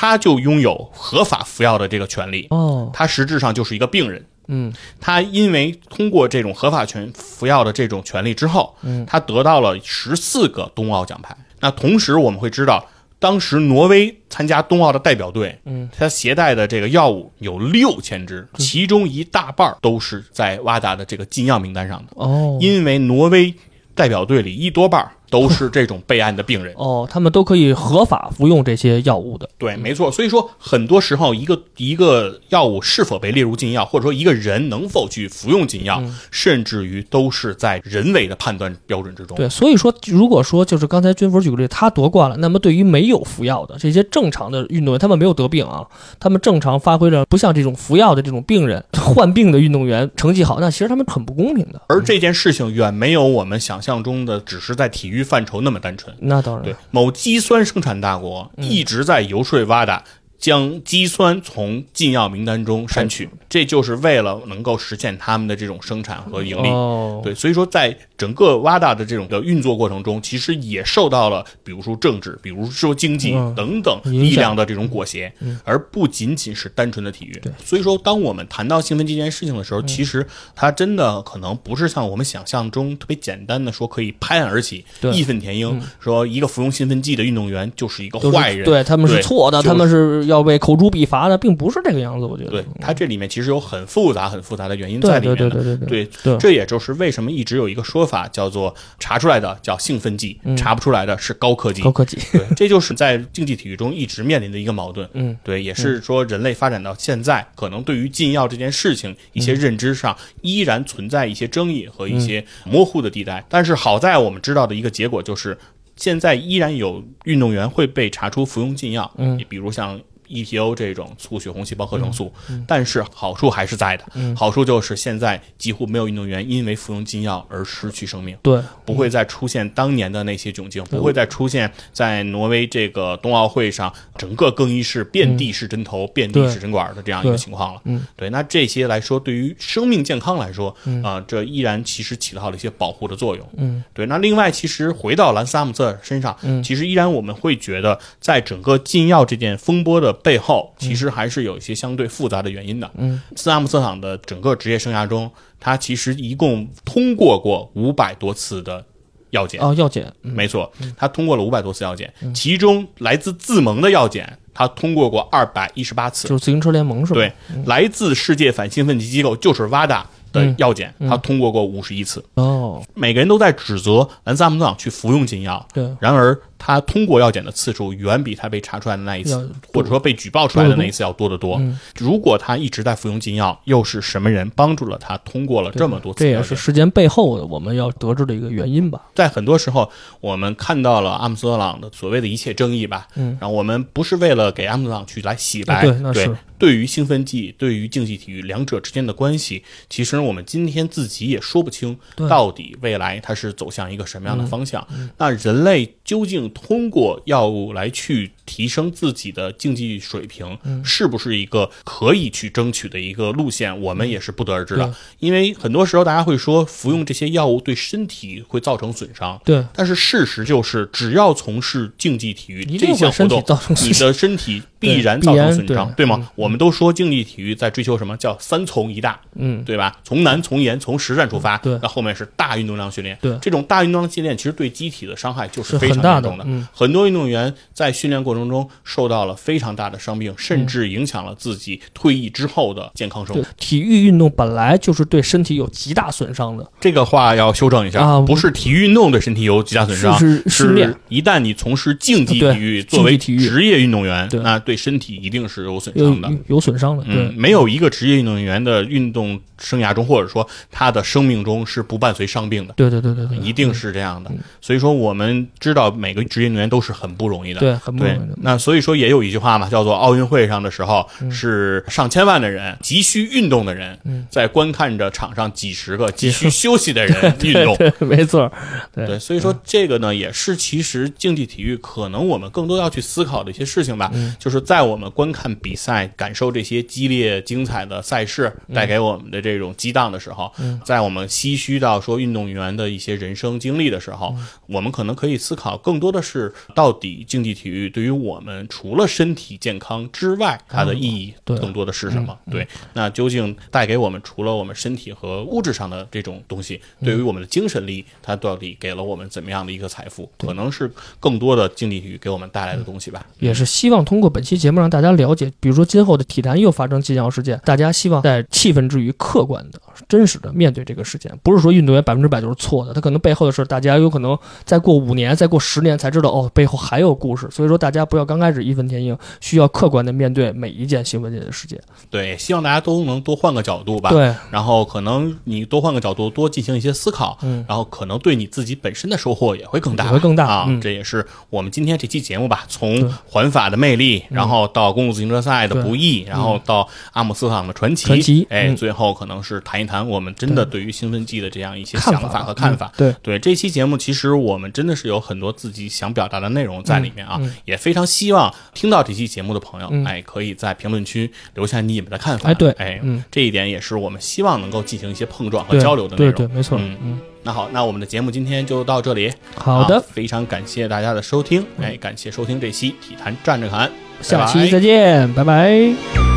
[0.00, 2.46] 嗯，她就拥有合法服药的这个权利。
[2.48, 4.24] 哦，他实质上就是一个病人。
[4.48, 11.36] 嗯，他因为通过这种合法权服药的这种权利之后，嗯，他得到了十四个冬奥奖牌。
[11.60, 12.84] 那同时我们会知道，
[13.18, 22.12] 当时挪威参加冬奥的代表队，嗯，他携带的这个药物有六千支，其中一大半都是在瓦达的这个禁药名单上的。
[22.14, 23.54] 哦，因为挪威
[23.94, 26.74] 代表队里一多半儿都是这种备案的病人。
[26.76, 29.48] 哦，他们都可以合法服用这些药物的。
[29.56, 30.10] 对，没错。
[30.10, 39.36] 所以说，很多时候一个一个药物是否被列入禁药，或者说一个人能否去服用禁药，甚至于都是在人为的判断标准之中。
[39.36, 45.86] 对，所以说，如果说就是刚才军佛举个例，他夺冠了，那么对于没有服药的这些正常的运动员，他们没有得病啊，
[46.18, 51.80] 他们正常发挥着不像这种服药的这种病人 患病的运动员成绩好，那其实他们很不公平的。
[51.88, 56.16] 而这件事情远没有我们想象中的只是在体育育范畴那么单纯。
[56.20, 60.02] 那当然，对，某肌酸生产大国一直在游说瓦达
[60.40, 66.68] 将肌酸从禁药名单中删去，这就是为了能够实现他们的这种生产和盈利。
[66.68, 75.30] 哦，对，所以说在整个瓦达的这种的运作过程中，其实也受到了比如说政治、比如说经济嗯等等力量的这种裹挟，
[75.62, 77.38] 而不仅仅是单纯的体育。
[77.42, 80.26] 对，所以说当我们谈到兴奋剂这件事情的时候，其实
[80.56, 92.24] 它真的可能不是像我们想象中特别简单的说可以拍案而起、对义愤填膺，说一个服用兴奋剂的运动员就是一个坏人，对他们是错的，他们是要被口诛笔伐的，并不是这个样子。
[92.24, 95.50] 我觉得，对它这里面其实有很复杂、很复杂的原因在里面的。
[95.50, 101.82] 对对对对对对这也就是为什么一直有一个说法叫做查出来的叫兴奋剂，查不出来的是高科技。
[101.82, 105.08] 高科技，对， 这就是在竞技体育中一直面临的一个矛盾。
[105.12, 113.44] 嗯，对，也是说人类发展到现在，可能对于禁药这件事情一些认知上依然存在一些争议和一些模糊的地带。
[113.48, 115.58] 但是好在我们知道的一个结果就是，
[115.96, 120.00] 现在依然有运动员会被查出服用禁药，嗯，比如像。
[120.30, 122.32] EPO 这种促血红细胞合成素，
[122.66, 124.04] 但是好处还是在的。
[124.36, 128.36] 好处就是现在几乎没有运动员因为服用禁药而失去生命。
[128.42, 137.80] 对，不会再出现当年的那些窘境，不会再出现在挪威这个冬奥会上整个更衣室遍地是针头、遍地是针管的这样一个情况了。
[137.84, 143.46] 嗯，对，那这些来说，对于生命健康来说，啊、这依然其实起到了一些保护的作用。
[143.56, 144.06] 嗯，对。
[144.06, 152.90] 那另外，其实回到兰斯阿姆瑟身上，其实依然我们会觉得，在整个禁药这件风波的背后，其实还是有一些相对复杂的原因的。
[152.96, 158.84] 嗯，斯阿姆斯朗的整个职业生涯中，他其实一共通过过五百多次的
[159.30, 159.60] 药检。
[159.60, 160.32] 哦，药检，嗯。
[160.32, 166.28] 没错，他通过了五百多次药检，其中来自自盟的药检，他通过过二百一十八次。
[166.28, 167.20] 就是自行车联盟是吧？
[167.20, 167.32] 对，
[167.66, 170.02] 来自世界反兴奋剂机构就是 WADA
[170.32, 170.54] 的嗯。
[170.58, 172.24] 药检，他通过过五十一次。
[172.34, 181.56] 哦，每个人都在指责兰斯阿姆斯特朗去服用禁药，对，然而他通过药检的次数远比他被查出来的那一次，或者说被举报出来的那一次要多得多。
[181.56, 186.42] 嗯如果他一直在服用禁药，又是什么人帮助了他通过了这么多次这也？
[186.42, 189.00] 是事件背后的我们要得知的一个原因吧。
[189.14, 189.90] 在很多时候，
[190.20, 204.86] 我们看到了阿姆斯特朗的所谓的一切争议吧，嗯，然后我们不是为了给阿姆斯特朗去来洗白，啊对那是对于兴奋剂，对于竞技体育两者之间的关系，其实我们今天自己也说不清对，到底未来它是走向一个什么样的方向。
[205.16, 213.80] 那人类究竟通过药物来去提升自己的竞技水平，是不是一个可以去争取的一个路线？
[213.80, 214.92] 我们也是不得而知的。
[215.20, 219.40] 因为很多时候大家会说，服用这些药物对身体会造成损伤。
[219.44, 223.44] 对，但是事实就是，只要从事竞技体育这项活动
[223.82, 226.28] 你的身体必然造成损伤，对对吗？
[226.34, 229.96] 我们都说竞技体育在追求什么叫三从一大，嗯，对吧？
[230.02, 233.16] 从难、从严、从实战出发，对那后面是大运动量训练。
[233.20, 236.46] 对这种大运动量训练其实对机体的伤害就是非常严重的。
[236.72, 250.94] 很多运动员在训练过程中受到了非常大的伤病，甚至影响了自己退役之后的健康生活。，体育运动本来就是对身体有极大损伤的，这个话要修正一下，啊不是体育运动对身体有极大损伤，是是训练。
[251.08, 256.30] 一旦你从事竞技体育，作为体育职业运动员，那对身体一定是有损伤的。
[256.46, 264.30] 有损伤的，嗯，没有一个职业运动员的运动生涯中，或者说他的生命中是不伴随伤病的，对对对对对，一定是这样的。
[264.60, 267.60] 所以说，我们知道每个职业运动员都是很不容易的。
[267.60, 271.30] 对很不容易的，那所以说也有一句话嘛，叫做奥运会上的时候嗯。
[271.40, 273.98] 是上千万的人，急需运动的人，
[274.30, 277.74] 在观看着场上几十个 急需休息的人 运动。
[277.76, 278.52] 对，没错，
[278.92, 279.06] 对。
[279.06, 284.12] 对，所以说这个呢，也是其实竞技体育可能我们更多要去思考的一些事情吧。
[284.38, 290.52] 就是在我们观看比赛、感受这些激烈精彩的赛事带给我们的这种激荡的时候，
[290.84, 302.36] 在我们唏嘘到说运动员的一些人生经历的时候，我们可能可以思考更多的是，到底竞技体育对于我们除了身体健康之外，它的意义对更多的是什么？
[302.50, 310.30] 对，那究竟带给我们除了我们身体和物质上的这种东西，对于我们的精神力，它到底给了我们怎么样的一个财富？
[310.38, 313.24] 可能是更多的竞技体育给我们带来的东西吧。
[313.38, 327.48] 也是希望通过本期节目让大家了解，比如说今后的体坛又发生禁药事件，大家希望在气愤之余，客观的、真实的面对这个事件，不是说运动员百分之百就是错的，他可能背后的事，大家有可能再过五年、再过十年才知道，哦，背后还有故事。
[327.50, 331.80] 所以说，大家不要刚开始义愤填膺，需要客观的面对每一件新闻界的事件。
[332.10, 334.10] 对，希望大家都能多换个角度吧。
[334.10, 340.64] 对，然后可能你多换个角度，多进行一些思考，嗯然后可能对你自己本身的收获也会更大，也会更大啊。
[340.68, 350.06] 嗯这也是我们今天这期节目吧，从环法的魅力，然后到公路自行车赛的不易，然后到阿姆斯特朗的传奇，传奇哎，嗯最后可能是谈一谈。
[350.08, 352.86] 我们真的对于兴奋剂的这样一些想看法法和看法。
[352.86, 362.50] 嗯对对这期节目，其实我们真的是有很多自己想表达的内容在里面啊，也非常希望听到这期节目的朋友，嗯哎，可以在评论区留下你们的看法。
[362.50, 366.34] 哎对哎，嗯这一点也是我们希望能够进行一些碰撞和交流的内容。
[366.34, 366.78] 对对，没错。
[366.78, 369.32] 嗯嗯，那好，那我们的节目今天就到这里。
[369.56, 376.29] 好的，非常感谢大家的收听，哎，感谢收听这期体坛站着侃，下期再见，拜拜。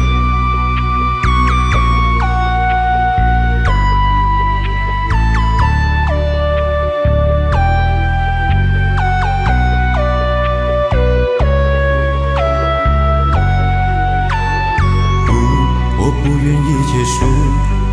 [16.24, 17.26] 不愿意结束，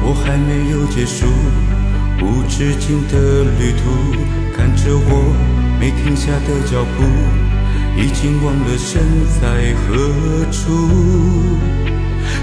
[0.02, 1.26] 我还没有结束
[2.22, 3.82] 无止境的旅途。
[4.56, 5.34] 看着我
[5.80, 7.02] 没停下的脚步，
[8.00, 9.02] 已经忘了身
[9.40, 10.88] 在何处。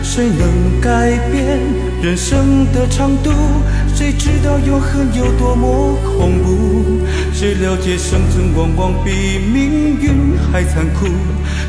[0.04, 1.58] 谁能改变
[2.02, 3.32] 人生的长度？
[3.96, 7.00] 谁知道永恒有多么恐怖？
[7.32, 11.08] 谁了解生存往往比命运还残酷？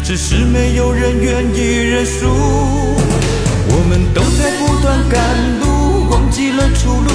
[0.02, 2.26] 只是没有人愿意认输。
[3.80, 5.22] 我们都在不断赶
[5.60, 7.10] 路，忘记了出路，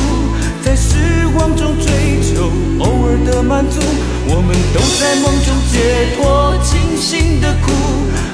[0.64, 2.50] 在失望中追求
[2.80, 3.82] 偶尔的满足。
[4.28, 7.70] 我们都在梦中解脱清醒的苦，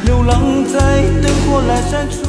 [0.06, 2.29] 流浪在灯火阑珊处。